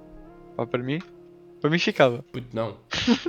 Pá, 0.56 0.66
para 0.66 0.82
mim, 0.82 1.00
para 1.60 1.70
mim 1.70 1.78
ficava. 1.78 2.24
Puto, 2.32 2.48
não. 2.54 2.76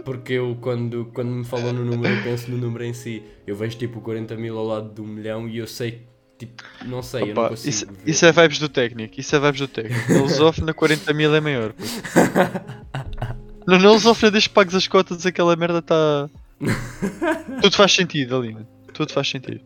Porque 0.06 0.34
eu, 0.34 0.58
quando, 0.62 1.06
quando 1.14 1.30
me 1.30 1.44
falam 1.44 1.74
no 1.74 1.84
número, 1.84 2.16
eu 2.16 2.24
penso 2.24 2.50
no 2.50 2.58
número 2.58 2.84
em 2.86 2.94
si. 2.94 3.24
Eu 3.46 3.56
vejo 3.56 3.78
tipo 3.78 4.00
40 4.00 4.36
mil 4.36 4.58
ao 4.58 4.66
lado 4.66 4.94
de 4.94 5.02
um 5.02 5.08
milhão 5.08 5.48
e 5.50 5.58
eu 5.58 5.68
sei, 5.68 6.08
tipo, 6.38 6.64
não 6.86 7.04
sei, 7.04 7.24
eu 7.24 7.28
não 7.28 7.34
Opa, 7.34 7.50
consigo 7.50 7.70
isso, 7.70 7.88
isso 8.06 8.26
é 8.26 8.32
vibes 8.32 8.60
do 8.60 8.70
técnico, 8.70 9.20
isso 9.20 9.36
é 9.36 9.40
vibes 9.40 9.62
do 9.62 9.68
técnico. 9.68 10.14
No 10.14 10.22
Lusof 10.24 10.62
na 10.62 10.74
40 10.74 11.14
mil 11.14 11.36
é 11.36 11.42
maior. 11.42 11.74
puto. 11.74 11.90
No 13.68 13.78
no 13.78 13.94
Lusof 13.94 14.20
desde 14.32 14.50
que 14.50 14.56
pagues 14.56 14.74
as 14.74 14.88
cotas 14.88 15.24
aquela 15.24 15.56
merda 15.56 15.80
está... 15.80 16.28
Tudo 17.62 17.76
faz 17.76 17.92
sentido 17.94 18.38
ali, 18.38 18.54
mano. 18.54 18.68
Tudo 19.02 19.14
faz 19.14 19.30
sentido. 19.30 19.62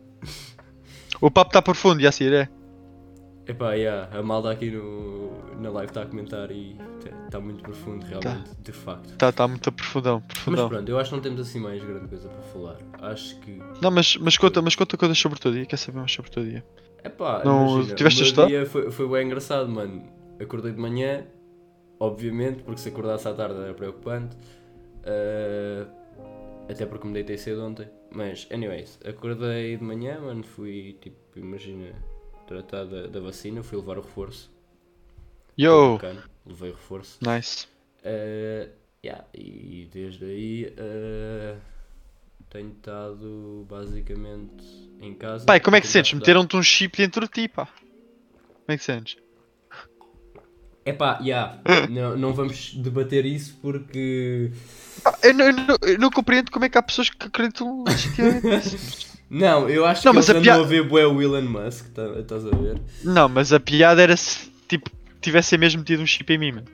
O 1.20 1.30
papo 1.30 1.50
está 1.50 1.62
profundo, 1.62 2.00
e 2.00 2.06
assim 2.06 2.26
é. 2.32 2.48
Epá, 3.46 3.74
yeah, 3.74 4.08
a 4.18 4.22
malda 4.22 4.50
aqui 4.50 4.70
no, 4.70 5.30
na 5.60 5.70
live 5.70 5.90
está 5.90 6.02
a 6.02 6.06
comentar 6.06 6.50
e 6.50 6.76
está 7.26 7.38
muito 7.38 7.62
profundo, 7.62 8.04
realmente, 8.04 8.50
de 8.60 8.72
facto. 8.72 9.12
Está 9.12 9.30
tá 9.30 9.46
muito 9.46 9.70
profundão, 9.70 10.20
Mas 10.26 10.34
profundão. 10.38 10.68
pronto, 10.68 10.88
eu 10.88 10.98
acho 10.98 11.10
que 11.10 11.16
não 11.16 11.22
temos 11.22 11.40
assim 11.40 11.60
mais 11.60 11.82
grande 11.82 12.08
coisa 12.08 12.28
para 12.28 12.42
falar. 12.42 12.76
Acho 13.02 13.38
que. 13.40 13.62
Não, 13.80 13.90
mas, 13.90 14.16
mas 14.16 14.36
conta, 14.36 14.60
mas 14.60 14.74
conta 14.74 14.96
coisas 14.96 15.16
sobre 15.16 15.38
o 15.38 15.40
teu 15.40 15.52
dia, 15.52 15.64
quer 15.64 15.76
saber 15.76 15.98
mais 15.98 16.10
sobre 16.12 16.30
o 16.30 16.34
teu 16.34 16.44
dia? 16.44 16.64
Epá, 17.04 17.44
Não, 17.44 17.74
imagina, 17.74 17.94
tiveste 17.94 18.32
o 18.32 18.36
meu 18.36 18.46
dia 18.46 18.66
foi, 18.66 18.90
foi 18.90 19.08
bem 19.08 19.26
engraçado, 19.26 19.68
mano. 19.68 20.02
Acordei 20.40 20.72
de 20.72 20.80
manhã, 20.80 21.24
obviamente, 22.00 22.64
porque 22.64 22.80
se 22.80 22.88
acordasse 22.88 23.28
à 23.28 23.32
tarde 23.32 23.60
era 23.60 23.74
preocupante. 23.74 24.36
Ah, 25.04 25.86
até 26.68 26.86
porque 26.86 27.06
me 27.06 27.14
deitei 27.14 27.38
cedo 27.38 27.64
ontem. 27.64 27.88
Mas, 28.10 28.46
anyways, 28.50 28.98
acordei 29.04 29.76
de 29.76 29.82
manhã, 29.82 30.20
mano, 30.20 30.42
fui, 30.42 30.96
tipo, 31.00 31.38
imagina, 31.38 31.94
tratar 32.46 32.84
da, 32.84 33.06
da 33.06 33.20
vacina, 33.20 33.62
fui 33.62 33.78
levar 33.78 33.98
o 33.98 34.02
reforço. 34.02 34.50
Yo! 35.58 35.98
Levei 36.44 36.70
o 36.70 36.74
reforço. 36.74 37.18
Nice. 37.22 37.66
Uh, 38.04 38.70
yeah, 39.04 39.24
e 39.34 39.88
desde 39.92 40.24
aí 40.24 40.74
uh, 40.78 41.60
tenho 42.50 42.70
estado 42.70 43.66
basicamente 43.68 44.64
em 45.00 45.14
casa. 45.14 45.44
Pai, 45.46 45.60
como 45.60 45.76
é 45.76 45.80
que 45.80 45.86
sentes? 45.86 46.12
Meteram-te 46.12 46.56
um 46.56 46.62
chip 46.62 46.96
dentro 46.96 47.22
de 47.22 47.32
ti, 47.32 47.48
pá. 47.48 47.66
Como 47.66 48.68
é 48.68 48.76
que 48.76 48.84
sentes? 48.84 49.16
Epá, 50.86 51.18
yeah, 51.20 51.58
não, 51.90 52.16
não 52.16 52.32
vamos 52.32 52.72
debater 52.74 53.26
isso 53.26 53.58
porque. 53.60 54.52
Pá, 55.02 55.18
eu, 55.24 55.34
não, 55.34 55.44
eu 55.46 55.52
não- 55.52 55.76
eu 55.82 55.98
não 55.98 56.10
compreendo 56.10 56.50
como 56.50 56.64
é 56.64 56.68
que 56.68 56.78
há 56.78 56.82
pessoas 56.82 57.10
que 57.10 57.26
acreditam 57.26 57.84
nisso. 57.84 59.16
Não, 59.28 59.68
eu 59.68 59.84
acho 59.84 60.04
Não, 60.06 60.12
que 60.12 60.16
mas 60.18 60.28
eles 60.28 60.36
a 60.36 60.40
andam 60.40 60.54
pia- 60.54 60.64
a 60.64 60.68
ver 60.68 60.88
bué 60.88 61.04
o 61.04 61.20
Elon 61.20 61.42
Musk, 61.42 61.88
tá- 61.92 62.06
estás 62.20 62.46
a 62.46 62.50
ver? 62.50 62.80
Não, 63.02 63.28
mas 63.28 63.52
a 63.52 63.58
piada 63.58 64.00
era 64.00 64.16
se, 64.16 64.48
tipo, 64.68 64.88
tivessem 65.20 65.58
mesmo 65.58 65.80
metido 65.80 66.00
um 66.00 66.06
chip 66.06 66.32
em 66.32 66.38
mim, 66.38 66.52
mano. 66.52 66.66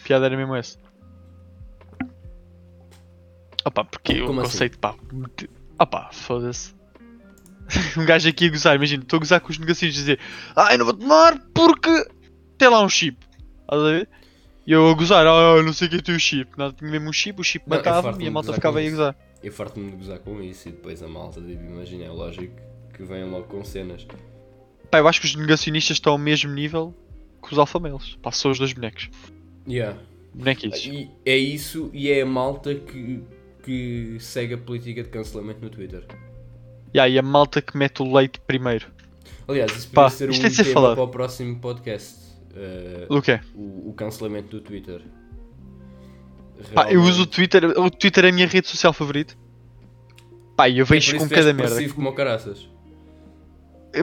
A 0.00 0.02
piada 0.02 0.26
era 0.26 0.36
mesmo 0.36 0.52
essa. 0.56 0.76
Opa, 3.64 3.84
porque 3.84 4.20
Como 4.20 4.40
o 4.40 4.42
assim? 4.42 4.50
conceito, 4.52 4.78
pá. 4.80 4.94
Opa, 5.78 6.10
foda-se. 6.12 6.74
um 7.98 8.04
gajo 8.04 8.28
aqui 8.28 8.46
a 8.46 8.50
gozar, 8.50 8.74
imagina, 8.76 9.02
estou 9.04 9.18
a 9.18 9.20
gozar 9.20 9.40
com 9.40 9.50
os 9.50 9.58
negocinhos 9.58 9.94
a 9.96 9.98
dizer 9.98 10.20
Ai, 10.54 10.76
não 10.76 10.84
vou 10.86 10.94
tomar 10.94 11.38
porque 11.54 12.08
tem 12.58 12.68
lá 12.68 12.80
um 12.82 12.88
chip. 12.88 13.16
Estás 13.66 13.82
a 13.82 13.90
ver? 13.90 14.08
E 14.66 14.72
eu 14.72 14.88
a 14.88 14.94
gozar, 14.94 15.26
ah, 15.26 15.62
não 15.62 15.72
sei 15.72 15.88
quem 15.88 16.00
tem 16.00 16.14
o 16.14 16.20
chip. 16.20 16.50
Nada, 16.56 16.72
tinha 16.72 16.90
mesmo 16.90 17.08
um 17.08 17.12
chip, 17.12 17.40
o 17.40 17.44
chip 17.44 17.68
Não, 17.68 17.76
matava 17.76 18.16
e 18.20 18.26
a 18.26 18.30
malta 18.30 18.52
ficava 18.52 18.78
aí 18.78 18.88
a 18.88 18.90
gozar. 18.90 19.16
eu 19.42 19.52
farto-me 19.52 19.90
de 19.90 19.96
gozar 19.96 20.18
com 20.18 20.42
isso 20.42 20.68
e 20.68 20.72
depois 20.72 21.02
a 21.02 21.08
malta, 21.08 21.40
tipo, 21.40 21.62
imagina, 21.62 22.04
é 22.04 22.10
lógico 22.10 22.54
que 22.92 23.02
venham 23.02 23.30
logo 23.30 23.44
com 23.44 23.62
cenas. 23.64 24.06
Pá, 24.90 24.98
eu 24.98 25.08
acho 25.08 25.20
que 25.20 25.26
os 25.26 25.34
negacionistas 25.36 25.96
estão 25.96 26.12
ao 26.12 26.18
mesmo 26.18 26.52
nível 26.52 26.94
que 27.42 27.52
os 27.52 27.58
alfamelos. 27.58 28.18
Pá, 28.22 28.32
são 28.32 28.50
os 28.50 28.58
dois 28.58 28.72
bonecos. 28.72 29.08
Yeah. 29.68 29.98
Bonequitos. 30.34 30.84
E 30.86 31.10
é 31.24 31.36
isso 31.36 31.90
e 31.92 32.10
é 32.10 32.22
a 32.22 32.26
malta 32.26 32.74
que, 32.74 33.22
que 33.62 34.16
segue 34.20 34.54
a 34.54 34.58
política 34.58 35.02
de 35.02 35.08
cancelamento 35.08 35.60
no 35.60 35.70
Twitter. 35.70 36.04
Yeah, 36.94 37.08
e 37.08 37.18
a 37.18 37.22
malta 37.22 37.62
que 37.62 37.76
mete 37.76 38.02
o 38.02 38.12
leite 38.12 38.40
primeiro. 38.40 38.86
Aliás, 39.46 39.70
isso 39.76 39.88
podia 39.90 40.10
ser 40.10 40.30
um 40.30 40.32
tema 40.32 40.72
falado. 40.72 40.94
para 40.94 41.04
o 41.04 41.08
próximo 41.08 41.56
podcast. 41.60 42.25
Eh, 42.56 43.06
O 43.08 43.20
quê? 43.22 43.40
o, 43.54 43.90
o 43.90 43.94
cancelamento 43.94 44.48
do 44.48 44.60
Twitter. 44.60 45.02
Pá, 46.74 46.90
eu 46.90 47.02
uso 47.02 47.22
o. 47.22 47.26
Twitter. 47.26 47.64
O 47.78 47.90
Twitter 47.90 48.24
é 48.24 48.28
a 48.30 48.32
minha 48.32 48.46
rede 48.46 48.66
social 48.66 48.92
favorita. 48.92 49.34
Pá, 50.56 50.68
e 50.68 50.78
eu 50.78 50.84
É 50.84 50.86
vejo 50.88 51.16
isso 51.16 51.28
com 51.28 51.34
cada 51.34 51.52
merda. 51.52 51.88
como 51.90 52.14
caraças. 52.14 52.68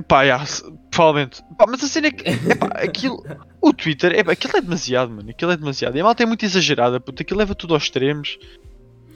Pá, 0.07 0.23
yeah, 0.23 0.43
provavelmente. 0.91 1.41
Pá, 1.57 1.65
mas 1.67 1.83
a 1.83 1.87
cena 1.87 2.07
é 2.07 2.11
que. 2.11 2.29
Epá, 2.29 2.67
aquilo. 2.67 3.23
O 3.61 3.73
Twitter, 3.73 4.13
epá, 4.17 4.31
aquilo 4.33 4.55
é 4.57 4.61
demasiado, 4.61 5.11
mano. 5.11 5.29
Aquilo 5.29 5.51
é 5.51 5.57
demasiado. 5.57 5.95
E 5.97 6.01
a 6.01 6.03
malta 6.03 6.23
é 6.23 6.25
muito 6.25 6.45
exagerada, 6.45 6.99
puto. 6.99 7.21
Aquilo 7.21 7.39
leva 7.39 7.55
tudo 7.55 7.73
aos 7.73 7.83
extremos. 7.83 8.37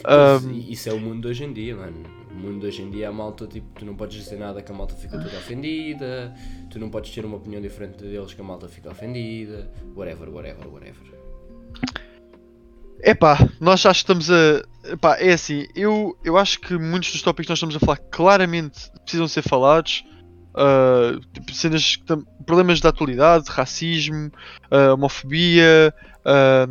Ahm, 0.05 0.51
Isso 0.69 0.89
é 0.89 0.93
o 0.93 0.99
mundo 0.99 1.21
de 1.21 1.27
hoje 1.29 1.43
em 1.43 1.53
dia, 1.53 1.75
mano. 1.75 2.03
O 2.31 2.35
mundo 2.35 2.59
de 2.61 2.67
hoje 2.67 2.81
em 2.83 2.89
dia 2.91 3.09
a 3.09 3.11
malta, 3.11 3.47
tipo, 3.47 3.67
tu 3.79 3.85
não 3.85 3.95
podes 3.95 4.17
dizer 4.23 4.37
nada 4.37 4.61
que 4.61 4.71
a 4.71 4.75
malta 4.75 4.93
fica 4.95 5.17
toda 5.17 5.35
ofendida, 5.37 6.33
tu 6.69 6.77
não 6.79 6.89
podes 6.89 7.11
ter 7.13 7.25
uma 7.25 7.37
opinião 7.37 7.61
diferente 7.61 8.03
deles 8.03 8.33
que 8.33 8.41
a 8.41 8.43
malta 8.43 8.67
fica 8.67 8.91
ofendida, 8.91 9.71
whatever, 9.95 10.29
whatever, 10.29 10.67
whatever. 10.67 11.17
Epá, 13.03 13.37
nós 13.59 13.81
já 13.81 13.91
estamos 13.91 14.29
a. 14.31 14.63
Epá, 14.83 15.15
é 15.17 15.33
assim, 15.33 15.67
eu, 15.75 16.17
eu 16.23 16.37
acho 16.37 16.59
que 16.59 16.77
muitos 16.77 17.11
dos 17.11 17.21
tópicos 17.21 17.45
que 17.47 17.51
nós 17.51 17.57
estamos 17.57 17.75
a 17.75 17.79
falar 17.79 17.97
claramente 18.11 18.89
precisam 19.03 19.27
ser 19.27 19.41
falados. 19.43 20.03
ah, 20.55 21.19
tipo, 21.33 21.53
cenas 21.53 21.97
problemas 22.45 22.79
da 22.81 22.89
atualidade, 22.89 23.49
racismo, 23.49 24.31
ah, 24.71 24.93
homofobia, 24.93 25.93
ah, 26.25 26.67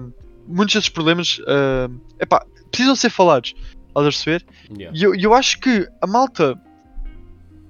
muitos 0.47 0.75
desses 0.75 0.89
problemas 0.89 1.41
ah, 1.47 1.89
epá, 2.21 2.45
precisam 2.71 2.95
ser 2.97 3.11
falados. 3.11 3.55
Estás 3.89 4.07
a 4.07 4.11
perceber? 4.11 4.47
Yeah. 4.71 4.97
E 4.99 5.03
eu, 5.03 5.15
eu 5.15 5.35
acho 5.35 5.59
que 5.59 5.89
a 6.03 6.07
malta 6.07 6.61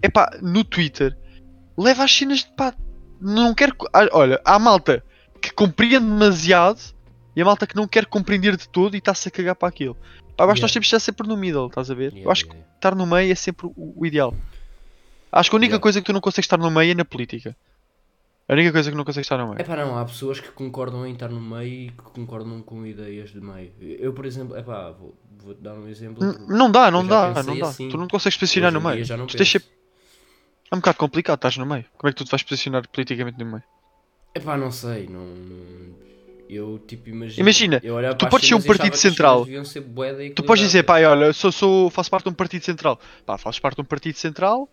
epá, 0.03 0.31
no 0.43 0.65
Twitter 0.65 1.17
leva 1.77 2.05
as 2.05 2.13
cenas 2.13 2.41
de 2.41 2.51
pá, 2.57 2.75
não 3.21 3.55
quer. 3.55 3.73
ah, 3.93 4.09
Olha, 4.13 4.41
há 4.45 4.55
a 4.55 4.59
malta 4.59 5.03
que 5.41 5.53
compreende 5.53 6.05
demasiado 6.07 6.81
e 7.35 7.43
a 7.43 7.45
malta 7.45 7.67
que 7.67 7.77
não 7.77 7.87
quer 7.87 8.07
compreender 8.07 8.57
de 8.57 8.69
todo 8.69 8.95
e 8.95 8.99
está-se 8.99 9.29
a 9.29 9.31
cagar 9.31 9.55
para 9.55 9.69
aquilo. 9.69 9.97
Pá, 10.37 10.45
eu 10.45 10.51
acho 10.51 10.57
que 10.57 10.63
nós 10.63 10.71
Yeah. 10.71 10.73
temos 10.75 10.87
de 10.87 10.97
estar 10.97 11.01
sempre 11.01 11.29
no 11.29 11.37
middle, 11.37 11.67
estás 11.69 11.91
a 11.91 11.95
ver? 11.95 12.13
Yeah, 12.13 12.25
eu 12.27 12.31
acho 12.31 12.45
que 12.47 12.53
yeah, 12.53 12.71
estar 12.75 12.95
no 12.95 13.07
meio 13.07 13.31
é 13.33 13.35
sempre 13.35 13.67
o, 13.67 13.95
o 13.97 14.07
ideal. 14.07 14.35
Acho 15.33 15.51
que 15.51 15.57
a 15.57 15.59
única 15.59 15.73
Yeah. 15.73 15.83
coisa 15.83 16.01
que 16.01 16.07
tu 16.07 16.13
não 16.13 16.21
consegues 16.21 16.47
estar 16.47 16.59
no 16.59 16.71
meio 16.71 16.91
é 16.93 16.95
na 16.95 17.05
política. 17.05 17.57
A 18.49 18.53
única 18.53 18.71
coisa 18.73 18.91
que 18.91 18.97
não 18.97 19.05
consegues 19.05 19.27
estar 19.27 19.39
no 19.39 19.49
meio. 19.49 19.61
É 19.61 19.65
pá, 19.65 19.75
não, 19.77 19.99
há 19.99 20.05
pessoas 20.05 20.39
que 20.39 20.49
concordam 20.53 21.05
em 21.05 21.13
estar 21.13 21.29
no 21.29 21.41
meio 21.41 21.87
e 21.87 21.91
que 21.91 22.03
concordam 22.03 22.63
com 22.63 22.87
ideias 22.87 23.31
de 23.31 23.41
meio. 23.41 23.73
Eu, 23.81 24.13
por 24.13 24.25
exemplo, 24.25 24.57
é 24.57 24.63
pá, 24.63 24.91
vou, 24.93 25.17
vou-te 25.39 25.61
dar 25.61 25.75
um 25.75 25.89
exemplo. 25.89 26.23
Não 26.49 26.71
dá, 26.71 26.91
não 26.91 27.05
dá, 27.05 27.43
não 27.43 27.59
dá. 27.59 27.69
assim. 27.69 27.89
Tu 27.89 27.97
não 27.97 28.07
consegues 28.07 28.37
posicionar 28.39 28.73
no 28.73 28.81
meio. 28.81 29.05
já 29.05 29.17
não 29.17 29.27
Tu 29.27 29.45
sempre- 29.45 29.69
É 30.71 30.75
um 30.75 30.79
bocado 30.79 30.99
complicado, 30.99 31.37
estás 31.37 31.57
no 31.57 31.67
meio. 31.67 31.85
Como 31.97 32.09
é 32.09 32.13
que 32.13 32.17
tu 32.19 32.25
te 32.25 32.31
vais 32.31 32.43
posicionar 32.43 32.89
politicamente 32.89 33.39
no 33.39 33.47
meio? 33.47 33.63
É 34.35 34.41
pá, 34.41 34.57
não 34.57 34.71
sei, 34.71 35.09
não, 35.09 35.27
Eu 36.49 36.79
tipo 36.87 37.09
imagino. 37.09 37.41
Imagina, 37.41 37.81
eu 37.83 38.15
tu 38.15 38.29
podes 38.29 38.47
ser 38.47 38.55
um 38.55 38.63
partido 38.63 38.97
central. 38.97 39.45
Tu 40.35 40.43
podes 40.45 40.65
dizer, 40.65 40.85
pá, 40.85 41.01
olha, 41.01 41.33
sou, 41.33 41.51
sou, 41.51 41.91
faço 41.91 42.11
parte 42.11 42.25
de 42.25 42.31
um 42.31 42.35
partido 42.35 42.63
central. 42.65 43.01
Pá, 43.25 43.37
fazes 43.37 43.59
parte 43.59 43.77
de 43.77 43.83
um 43.83 43.85
partido 43.85 44.17
central, 44.17 44.69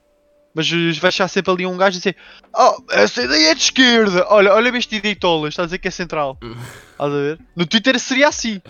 mas 0.53 0.69
vais 0.69 1.03
achar 1.05 1.27
sempre 1.27 1.51
ali 1.51 1.65
um 1.65 1.77
gajo 1.77 1.97
a 1.97 1.99
dizer 1.99 2.15
Oh, 2.55 2.75
essa 2.91 3.23
ideia 3.23 3.51
é 3.51 3.55
de 3.55 3.61
esquerda! 3.61 4.25
Olha, 4.29 4.53
olha 4.53 4.77
este 4.77 4.95
ideitolas, 4.95 5.49
está 5.53 5.63
a 5.63 5.65
dizer 5.65 5.77
que 5.79 5.87
é 5.87 5.91
central. 5.91 6.37
Estás 6.91 7.11
a 7.13 7.15
ver? 7.15 7.39
No 7.55 7.65
Twitter 7.65 7.99
seria 7.99 8.27
assim. 8.27 8.61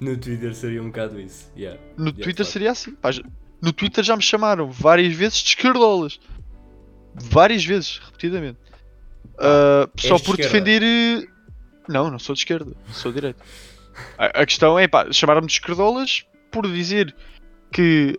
No 0.00 0.16
Twitter 0.16 0.54
seria 0.54 0.82
um 0.82 0.86
bocado 0.86 1.20
isso. 1.20 1.50
Yeah. 1.56 1.80
No 1.96 2.06
Yeah, 2.06 2.22
Twitter 2.22 2.44
facto. 2.44 2.52
seria 2.52 2.70
assim. 2.72 2.92
Pá, 2.92 3.10
no 3.62 3.72
Twitter 3.72 4.04
já 4.04 4.14
me 4.16 4.22
chamaram 4.22 4.70
várias 4.70 5.14
vezes 5.14 5.38
de 5.38 5.48
esquerdolas. 5.50 6.18
Várias 7.14 7.64
vezes, 7.64 7.98
repetidamente. 8.04 8.58
És 9.96 10.08
só 10.08 10.16
de 10.16 10.22
por 10.24 10.38
esquerda? 10.38 10.64
defender. 10.64 10.82
eh, 10.82 11.26
Não, 11.88 12.10
não 12.10 12.18
sou 12.18 12.34
de 12.34 12.40
esquerda, 12.40 12.72
sou 12.92 13.10
de 13.12 13.20
direita. 13.20 13.42
A, 14.18 14.42
a 14.42 14.46
questão 14.46 14.78
é, 14.78 14.86
pá, 14.88 15.10
chamaram-me 15.12 15.46
de 15.46 15.52
esquerdolas 15.54 16.24
por 16.50 16.66
dizer 16.66 17.14
que 17.72 18.16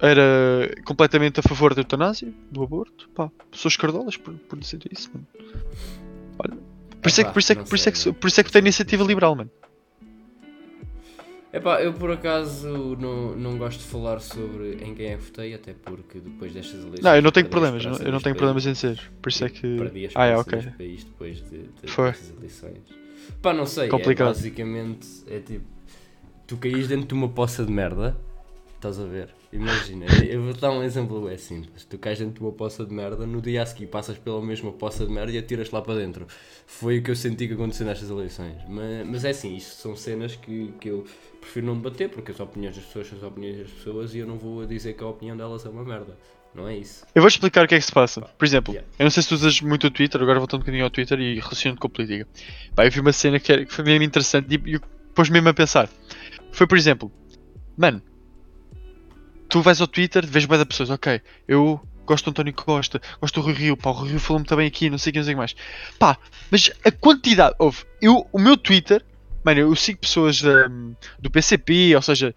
era 0.00 0.74
completamente 0.84 1.40
a 1.40 1.42
favor 1.42 1.74
da 1.74 1.80
eutanásia, 1.80 2.32
do 2.50 2.62
aborto. 2.62 3.08
Pá, 3.10 3.30
sou 3.52 3.68
esquerdolas 3.68 4.16
por, 4.16 4.34
por 4.34 4.58
dizer 4.58 4.80
isso, 4.90 5.10
mano. 5.12 5.26
Olha, 6.38 6.58
por 7.00 7.08
isso 7.08 7.20
é 7.20 7.24
que, 7.24 7.32
por 7.32 7.38
isso 7.40 7.52
é 7.52 7.54
que, 7.54 7.60
não 7.60 7.66
por 7.66 7.76
isso 7.76 7.88
é 7.88 7.92
que, 7.92 8.12
por 8.12 8.28
isso 8.28 8.40
é 8.40 8.44
que 8.44 8.52
tenho 8.52 8.62
iniciativa 8.62 9.04
liberal, 9.04 9.34
mano. 9.34 9.50
Epá, 11.50 11.80
eu 11.80 11.94
por 11.94 12.10
acaso 12.10 12.96
não, 13.00 13.34
não 13.34 13.56
gosto 13.56 13.78
de 13.78 13.86
falar 13.86 14.20
sobre 14.20 14.84
em 14.84 14.94
quem 14.94 15.06
é 15.06 15.16
que 15.16 15.24
votei, 15.24 15.54
até 15.54 15.72
porque 15.72 16.20
depois 16.20 16.52
destas 16.52 16.80
eleições. 16.80 17.00
Não, 17.00 17.16
eu 17.16 17.22
não 17.22 17.30
tenho 17.30 17.48
problemas, 17.48 17.84
eu 17.84 17.90
não, 17.90 17.98
eu 17.98 18.12
não 18.12 18.20
tenho 18.20 18.36
problemas 18.36 18.66
em 18.66 18.74
ser. 18.74 19.00
Por 19.22 19.30
isso 19.30 19.44
é 19.44 19.48
que. 19.48 19.76
Perdi 19.78 20.10
Ah, 20.14 20.26
é, 20.26 20.36
ok. 20.36 20.60
país 20.76 21.04
depois 21.04 21.38
de, 21.38 21.62
de, 21.82 21.90
Foi. 21.90 22.12
eleições. 22.38 22.82
Pá, 23.40 23.54
não 23.54 23.64
sei, 23.64 23.88
Complicado. 23.88 24.28
é 24.28 24.32
basicamente, 24.32 25.08
é 25.26 25.38
tipo, 25.38 25.64
tu 26.46 26.56
caís 26.58 26.86
dentro 26.86 27.06
de 27.06 27.14
uma 27.14 27.28
poça 27.28 27.64
de 27.64 27.72
merda, 27.72 28.16
estás 28.76 28.98
a 29.00 29.04
ver? 29.04 29.30
Imagina, 29.50 30.04
eu 30.28 30.42
vou 30.42 30.52
dar 30.52 30.70
um 30.72 30.82
exemplo 30.82 31.26
é 31.28 31.38
simples, 31.38 31.84
tu 31.86 31.96
cais 31.98 32.18
dentro 32.18 32.34
de 32.34 32.40
uma 32.40 32.52
poça 32.52 32.84
de 32.84 32.92
merda, 32.92 33.26
no 33.26 33.40
dia 33.40 33.62
a 33.62 33.66
seguir 33.66 33.86
passas 33.86 34.18
pela 34.18 34.42
mesma 34.42 34.70
poça 34.72 35.06
de 35.06 35.10
merda 35.12 35.32
e 35.32 35.38
atiras 35.38 35.70
lá 35.70 35.80
para 35.80 35.94
dentro. 35.94 36.26
Foi 36.66 36.98
o 36.98 37.02
que 37.02 37.10
eu 37.10 37.16
senti 37.16 37.48
que 37.48 37.54
aconteceu 37.54 37.86
nestas 37.86 38.10
eleições. 38.10 38.56
Mas, 38.68 39.06
mas 39.06 39.24
é 39.24 39.30
assim, 39.30 39.56
isto 39.56 39.74
são 39.80 39.96
cenas 39.96 40.36
que, 40.36 40.70
que 40.78 40.88
eu 40.88 41.06
prefiro 41.40 41.64
não 41.66 41.76
debater, 41.76 42.10
porque 42.10 42.30
as 42.30 42.38
opiniões 42.40 42.76
das 42.76 42.84
pessoas 42.84 43.06
são 43.08 43.16
as 43.18 43.24
opiniões 43.24 43.56
das 43.58 43.70
pessoas 43.70 44.14
e 44.14 44.18
eu 44.18 44.26
não 44.26 44.36
vou 44.36 44.66
dizer 44.66 44.92
que 44.92 45.02
a 45.02 45.06
opinião 45.06 45.34
delas 45.34 45.64
é 45.64 45.70
uma 45.70 45.82
merda. 45.82 46.14
Não 46.54 46.68
é 46.68 46.76
isso. 46.76 47.06
Eu 47.14 47.22
vou 47.22 47.28
explicar 47.28 47.64
o 47.64 47.68
que 47.68 47.74
é 47.74 47.78
que 47.78 47.84
se 47.84 47.92
passa. 47.92 48.20
Por 48.20 48.44
exemplo, 48.44 48.74
Yeah. 48.74 48.90
eu 48.98 49.04
não 49.04 49.10
sei 49.10 49.22
se 49.22 49.30
tu 49.30 49.34
usas 49.34 49.60
muito 49.62 49.86
o 49.86 49.90
Twitter, 49.90 50.20
agora 50.20 50.38
voltando 50.38 50.60
um 50.60 50.62
bocadinho 50.64 50.84
ao 50.84 50.90
Twitter 50.90 51.18
e 51.20 51.36
relacionando 51.40 51.80
com 51.80 51.86
a 51.86 51.90
política. 51.90 52.28
Pá, 52.74 52.84
eu 52.86 52.90
vi 52.90 53.00
uma 53.00 53.12
cena 53.12 53.40
que, 53.40 53.50
era- 53.50 53.64
que 53.64 53.72
foi 53.72 53.84
mesmo 53.84 54.02
interessante 54.04 54.46
e 54.54 54.74
e 54.74 54.80
pôs 55.14 55.30
mesmo 55.30 55.48
a 55.48 55.54
pensar. 55.54 55.88
Foi, 56.52 56.66
por 56.66 56.76
exemplo, 56.76 57.10
mano, 57.76 58.02
tu 59.48 59.60
vais 59.62 59.80
ao 59.80 59.86
Twitter, 59.86 60.26
vês 60.26 60.46
da 60.46 60.66
pessoas, 60.66 60.90
ok, 60.90 61.20
eu 61.46 61.80
gosto 62.04 62.24
do 62.24 62.30
António 62.30 62.54
Costa, 62.54 63.00
gosto 63.20 63.40
do 63.40 63.44
Rui 63.44 63.52
Rio, 63.54 63.76
pá, 63.76 63.90
o 63.90 63.92
Rui 63.92 64.10
Rio 64.10 64.20
falou-me 64.20 64.46
também 64.46 64.66
aqui, 64.66 64.88
não 64.88 64.98
sei 64.98 65.10
o 65.10 65.12
que, 65.12 65.18
não 65.18 65.26
sei 65.26 65.34
mais. 65.34 65.54
Pá, 65.98 66.16
mas 66.50 66.70
a 66.84 66.90
quantidade, 66.90 67.54
houve, 67.58 67.84
eu, 68.00 68.26
o 68.32 68.38
meu 68.38 68.56
Twitter, 68.56 69.04
mano, 69.44 69.60
eu 69.60 69.76
sigo 69.76 69.98
pessoas 70.00 70.42
hum, 70.42 70.94
do 71.18 71.30
PCP, 71.30 71.94
ou 71.94 72.02
seja, 72.02 72.34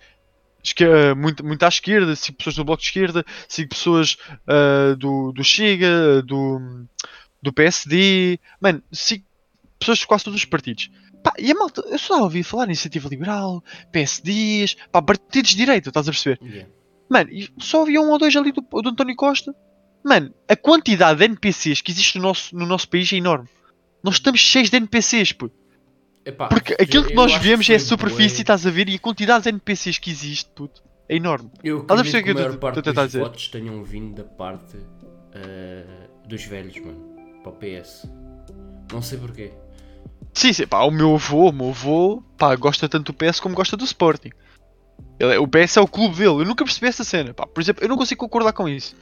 esque- 0.63 0.85
muito, 1.15 1.45
muito 1.45 1.63
à 1.63 1.67
esquerda, 1.69 2.15
sigo 2.15 2.37
pessoas 2.37 2.55
do 2.55 2.65
Bloco 2.65 2.81
de 2.81 2.87
Esquerda, 2.89 3.25
sigo 3.47 3.69
pessoas 3.69 4.17
ah, 4.47 4.95
do, 4.97 5.31
do 5.31 5.43
Chega, 5.43 6.21
do, 6.21 6.85
do 7.41 7.53
PSD, 7.53 8.39
mano, 8.59 8.83
sigo 8.91 9.23
pessoas 9.79 9.99
de 9.99 10.07
quase 10.07 10.23
todos 10.25 10.39
os 10.39 10.45
partidos. 10.45 10.89
Pá, 11.23 11.33
e 11.37 11.51
a 11.51 11.55
malta, 11.55 11.81
eu 11.87 11.99
só 11.99 12.23
ouvi 12.23 12.43
falar 12.43 12.63
em 12.63 12.69
Iniciativa 12.69 13.07
Liberal, 13.07 13.63
PSDs, 13.91 14.75
pá, 14.91 15.01
partidos 15.01 15.51
de 15.51 15.57
direita, 15.57 15.89
estás 15.89 16.07
a 16.07 16.11
perceber? 16.11 16.39
Yeah. 16.43 16.69
Mano, 17.11 17.29
só 17.59 17.81
havia 17.81 17.99
um 17.99 18.09
ou 18.09 18.17
dois 18.17 18.33
ali 18.37 18.53
do, 18.53 18.61
do 18.61 18.89
António 18.89 19.17
Costa. 19.17 19.53
Mano, 20.01 20.33
a 20.47 20.55
quantidade 20.55 21.19
de 21.19 21.25
NPCs 21.25 21.81
que 21.81 21.91
existe 21.91 22.17
no 22.17 22.21
nosso, 22.23 22.55
no 22.55 22.65
nosso 22.65 22.87
país 22.87 23.11
é 23.11 23.17
enorme. 23.17 23.49
Nós 24.01 24.15
estamos 24.15 24.39
cheios 24.39 24.69
de 24.69 24.77
NPCs, 24.77 25.33
puto. 25.33 25.53
Epá, 26.23 26.47
Porque 26.47 26.73
aquilo 26.79 27.03
que 27.03 27.13
nós 27.13 27.35
vemos 27.35 27.65
é 27.65 27.67
foi 27.67 27.75
a 27.75 27.79
superfície, 27.81 28.41
estás 28.41 28.65
a 28.65 28.71
ver, 28.71 28.87
e 28.87 28.95
a 28.95 28.99
quantidade 28.99 29.43
de 29.43 29.49
NPCs 29.49 29.97
que 29.97 30.09
existe, 30.09 30.49
puto, 30.55 30.81
é 31.09 31.17
enorme. 31.17 31.51
Eu 31.61 31.81
Estás 31.81 31.99
a 31.99 32.03
perceber 32.03 32.23
que 32.23 32.33
que 32.33 32.39
a 32.39 32.43
maior 32.45 32.57
parte 32.57 32.81
dos 32.81 32.93
dizer? 32.93 33.19
votos 33.19 33.47
tenham 33.49 33.83
vindo 33.83 34.15
da 34.15 34.23
parte 34.23 34.77
eh, 35.33 35.83
dos 36.25 36.45
velhos, 36.45 36.77
mano. 36.79 37.11
Para 37.43 37.51
o 37.51 37.55
PS. 37.55 38.07
Não 38.89 39.01
sei 39.01 39.17
porquê. 39.17 39.51
Sim, 40.33 40.53
sim, 40.53 40.65
pá, 40.65 40.83
o 40.83 40.91
meu 40.91 41.15
avô, 41.15 41.49
o 41.49 41.51
meu 41.51 41.69
avô, 41.71 42.23
pá, 42.37 42.55
gosta 42.55 42.87
tanto 42.87 43.11
do 43.11 43.17
PS 43.17 43.41
como 43.41 43.53
gosta 43.53 43.75
do 43.75 43.83
Sporting. 43.83 44.31
Ele, 45.21 45.35
é- 45.35 45.39
o 45.39 45.47
PS 45.47 45.77
é 45.77 45.81
o 45.81 45.87
clube 45.87 46.15
dele, 46.15 46.29
eu 46.41 46.45
nunca 46.45 46.63
percebi 46.65 46.87
essa 46.87 47.03
cena, 47.03 47.33
pá. 47.33 47.45
Por 47.45 47.61
exemplo, 47.61 47.83
eu 47.83 47.87
não 47.89 47.95
consigo 47.97 48.19
concordar 48.19 48.53
com 48.53 48.67
isso. 48.67 48.95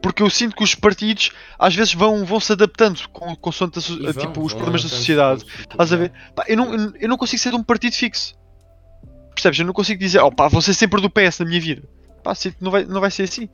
Porque 0.00 0.22
eu 0.22 0.28
sinto 0.30 0.54
que 0.54 0.62
os 0.62 0.74
partidos 0.74 1.30
às 1.58 1.74
vezes 1.74 1.94
vão, 1.94 2.24
vão 2.24 2.38
se 2.38 2.52
adaptando 2.52 3.08
com, 3.08 3.34
com 3.34 3.48
a, 3.50 3.52
so- 3.52 3.64
E 3.64 4.12
vão, 4.12 4.12
tipo, 4.12 4.40
os 4.42 4.52
vão 4.52 4.60
problemas 4.60 4.82
da 4.84 4.88
sociedade. 4.90 5.44
Estás 5.58 5.92
a 5.92 5.96
ver? 5.96 6.12
Pá, 6.36 6.44
eu, 6.46 6.56
não, 6.56 6.74
eu, 6.74 6.92
eu 7.00 7.08
não 7.08 7.16
consigo 7.16 7.40
ser 7.42 7.50
de 7.50 7.56
um 7.56 7.62
partido 7.62 7.94
fixo. 7.94 8.34
Percebes? 9.34 9.58
Eu 9.58 9.66
não 9.66 9.72
consigo 9.72 9.98
dizer, 9.98 10.20
oh 10.20 10.30
pá, 10.30 10.46
vou 10.46 10.60
ser 10.62 10.74
sempre 10.74 11.00
do 11.00 11.10
PS 11.10 11.40
na 11.40 11.46
minha 11.46 11.60
vida. 11.60 11.82
Pá, 12.22 12.34
sinto 12.34 12.58
que 12.58 12.62
não 12.64 12.70
vai, 12.70 12.84
não 12.84 13.00
vai 13.00 13.10
ser 13.10 13.24
assim. 13.24 13.48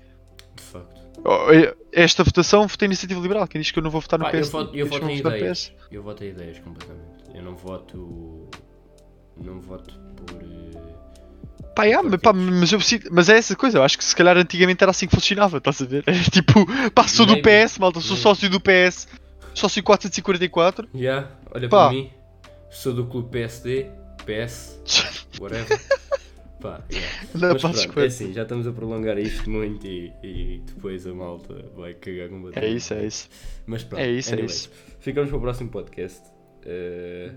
De 0.57 0.63
facto. 0.63 1.01
Oh, 1.25 1.53
eh, 1.53 1.75
Esta 1.93 2.25
votação 2.25 2.67
votei 2.67 2.87
iniciativa 2.87 3.21
liberal. 3.21 3.47
Quem 3.47 3.61
diz 3.61 3.71
que 3.71 3.79
eu 3.79 3.83
não 3.83 3.91
vou 3.91 4.01
votar 4.01 4.19
no 4.19 4.25
Pá, 4.25 4.33
eu 4.33 4.41
PS? 4.43 4.51
voto, 4.51 4.77
eu 4.77 4.87
voto 4.87 5.09
em 5.09 5.19
ideias. 5.19 5.69
PS. 5.69 5.73
Eu 5.93 6.03
voto 6.03 6.25
em 6.25 6.29
ideias 6.31 6.59
completamente. 6.59 7.07
Eu 7.35 7.43
não 7.43 7.55
voto. 7.55 8.49
Não 9.37 9.61
voto 9.61 9.95
por. 10.17 10.43
Pá, 11.75 11.85
yeah, 11.85 12.07
mas, 12.09 12.21
pá, 12.21 12.33
mas, 12.33 12.73
eu, 12.73 12.81
sinto- 12.81 13.09
mas 13.13 13.29
é 13.29 13.37
essa 13.39 13.55
coisa, 13.57 13.79
eu 13.79 13.83
acho 13.83 13.97
que 13.99 14.05
se 14.05 14.15
calhar 14.15 14.37
antigamente 14.37 14.83
era 14.83 14.91
assim 14.91 15.07
que 15.07 15.15
funcionava, 15.15 15.59
estás 15.59 15.81
a 15.83 15.85
ver? 15.87 16.03
Era 16.07 16.19
tipo, 16.31 16.67
pá, 16.93 17.07
sou 17.09 17.27
do. 17.27 17.37
PS, 17.41 17.79
malta, 17.79 18.01
sou 18.01 18.17
sócio 18.17 18.49
do 18.51 18.61
PS, 18.61 19.09
sócio 19.55 19.83
444. 19.83 20.89
Yeah, 20.95 21.31
olha 21.53 21.69
Pá. 21.69 21.87
para 21.89 21.97
mim, 21.97 22.11
sou 22.71 22.93
do 22.93 23.07
clube 23.07 23.31
PSD, 23.31 23.87
PS, 24.27 24.81
whatever. 25.41 25.81
Pá, 26.61 26.83
yeah. 26.93 27.09
Não, 27.35 27.53
Mas 27.55 27.63
pá, 27.63 27.71
pronto, 27.71 28.01
é 28.01 28.07
assim, 28.07 28.33
já 28.35 28.43
estamos 28.43 28.67
a 28.67 28.73
prolongar 28.73 29.19
isto 29.19 29.49
muito 29.49 29.87
e, 29.87 30.13
e 30.23 30.63
depois 30.67 31.07
a 31.07 31.15
malta 31.15 31.55
vai 31.75 31.95
cagar 31.95 32.29
completamente. 32.29 32.71
É 32.71 32.77
isso, 32.77 32.93
é 32.95 33.07
isso. 33.07 33.29
Mas 33.67 33.83
pronto, 33.83 34.03
É 34.03 34.11
isso, 34.11 34.31
é 34.31 34.33
anyways, 34.35 34.55
isso. 34.55 34.71
ficamos 35.01 35.31
para 35.31 35.39
o 35.39 35.41
próximo 35.41 35.71
podcast. 35.71 36.21
Eh, 36.67 37.33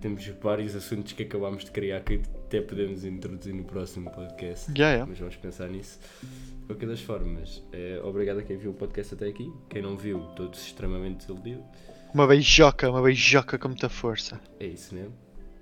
temos 0.00 0.24
vários 0.40 0.76
assuntos 0.76 1.12
que 1.12 1.24
acabámos 1.24 1.64
de 1.64 1.72
criar 1.72 2.00
que 2.02 2.20
até 2.52 2.60
podemos 2.60 3.02
introduzir 3.02 3.54
no 3.54 3.64
próximo 3.64 4.10
podcast. 4.10 4.70
Yeah, 4.72 4.92
yeah. 4.92 5.06
Mas 5.06 5.18
vamos 5.18 5.36
pensar 5.36 5.68
nisso. 5.70 5.98
De 6.20 6.66
qualquer 6.66 6.86
das 6.86 7.00
formas, 7.00 7.62
eh, 7.72 7.98
obrigado 8.04 8.40
a 8.40 8.42
quem 8.42 8.58
viu 8.58 8.72
o 8.72 8.74
podcast 8.74 9.14
até 9.14 9.26
aqui. 9.26 9.50
Quem 9.70 9.80
não 9.80 9.96
viu, 9.96 10.20
todos 10.36 10.62
extremamente 10.66 11.20
desiludido. 11.20 11.64
Uma 12.12 12.26
beijoca, 12.26 12.90
uma 12.90 13.00
beijoca 13.00 13.58
com 13.58 13.68
muita 13.68 13.88
força. 13.88 14.38
É 14.60 14.66
isso 14.66 14.94
mesmo. 14.94 15.14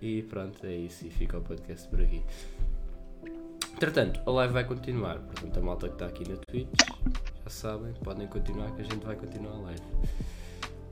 E 0.02 0.22
pronto, 0.22 0.66
é 0.66 0.74
isso. 0.74 1.06
E 1.06 1.10
fica 1.10 1.38
o 1.38 1.40
podcast 1.40 1.88
por 1.88 2.00
aqui. 2.00 2.24
Entretanto, 3.72 4.20
a 4.26 4.30
live 4.32 4.52
vai 4.52 4.64
continuar. 4.64 5.20
Portanto, 5.20 5.58
a 5.58 5.62
malta 5.62 5.86
que 5.86 5.94
está 5.94 6.06
aqui 6.06 6.28
na 6.28 6.38
Twitch, 6.38 6.68
já 7.44 7.50
sabem, 7.50 7.92
podem 8.02 8.26
continuar 8.26 8.74
que 8.74 8.80
a 8.80 8.84
gente 8.84 9.06
vai 9.06 9.14
continuar 9.14 9.52
a 9.52 9.60
live. 9.60 9.82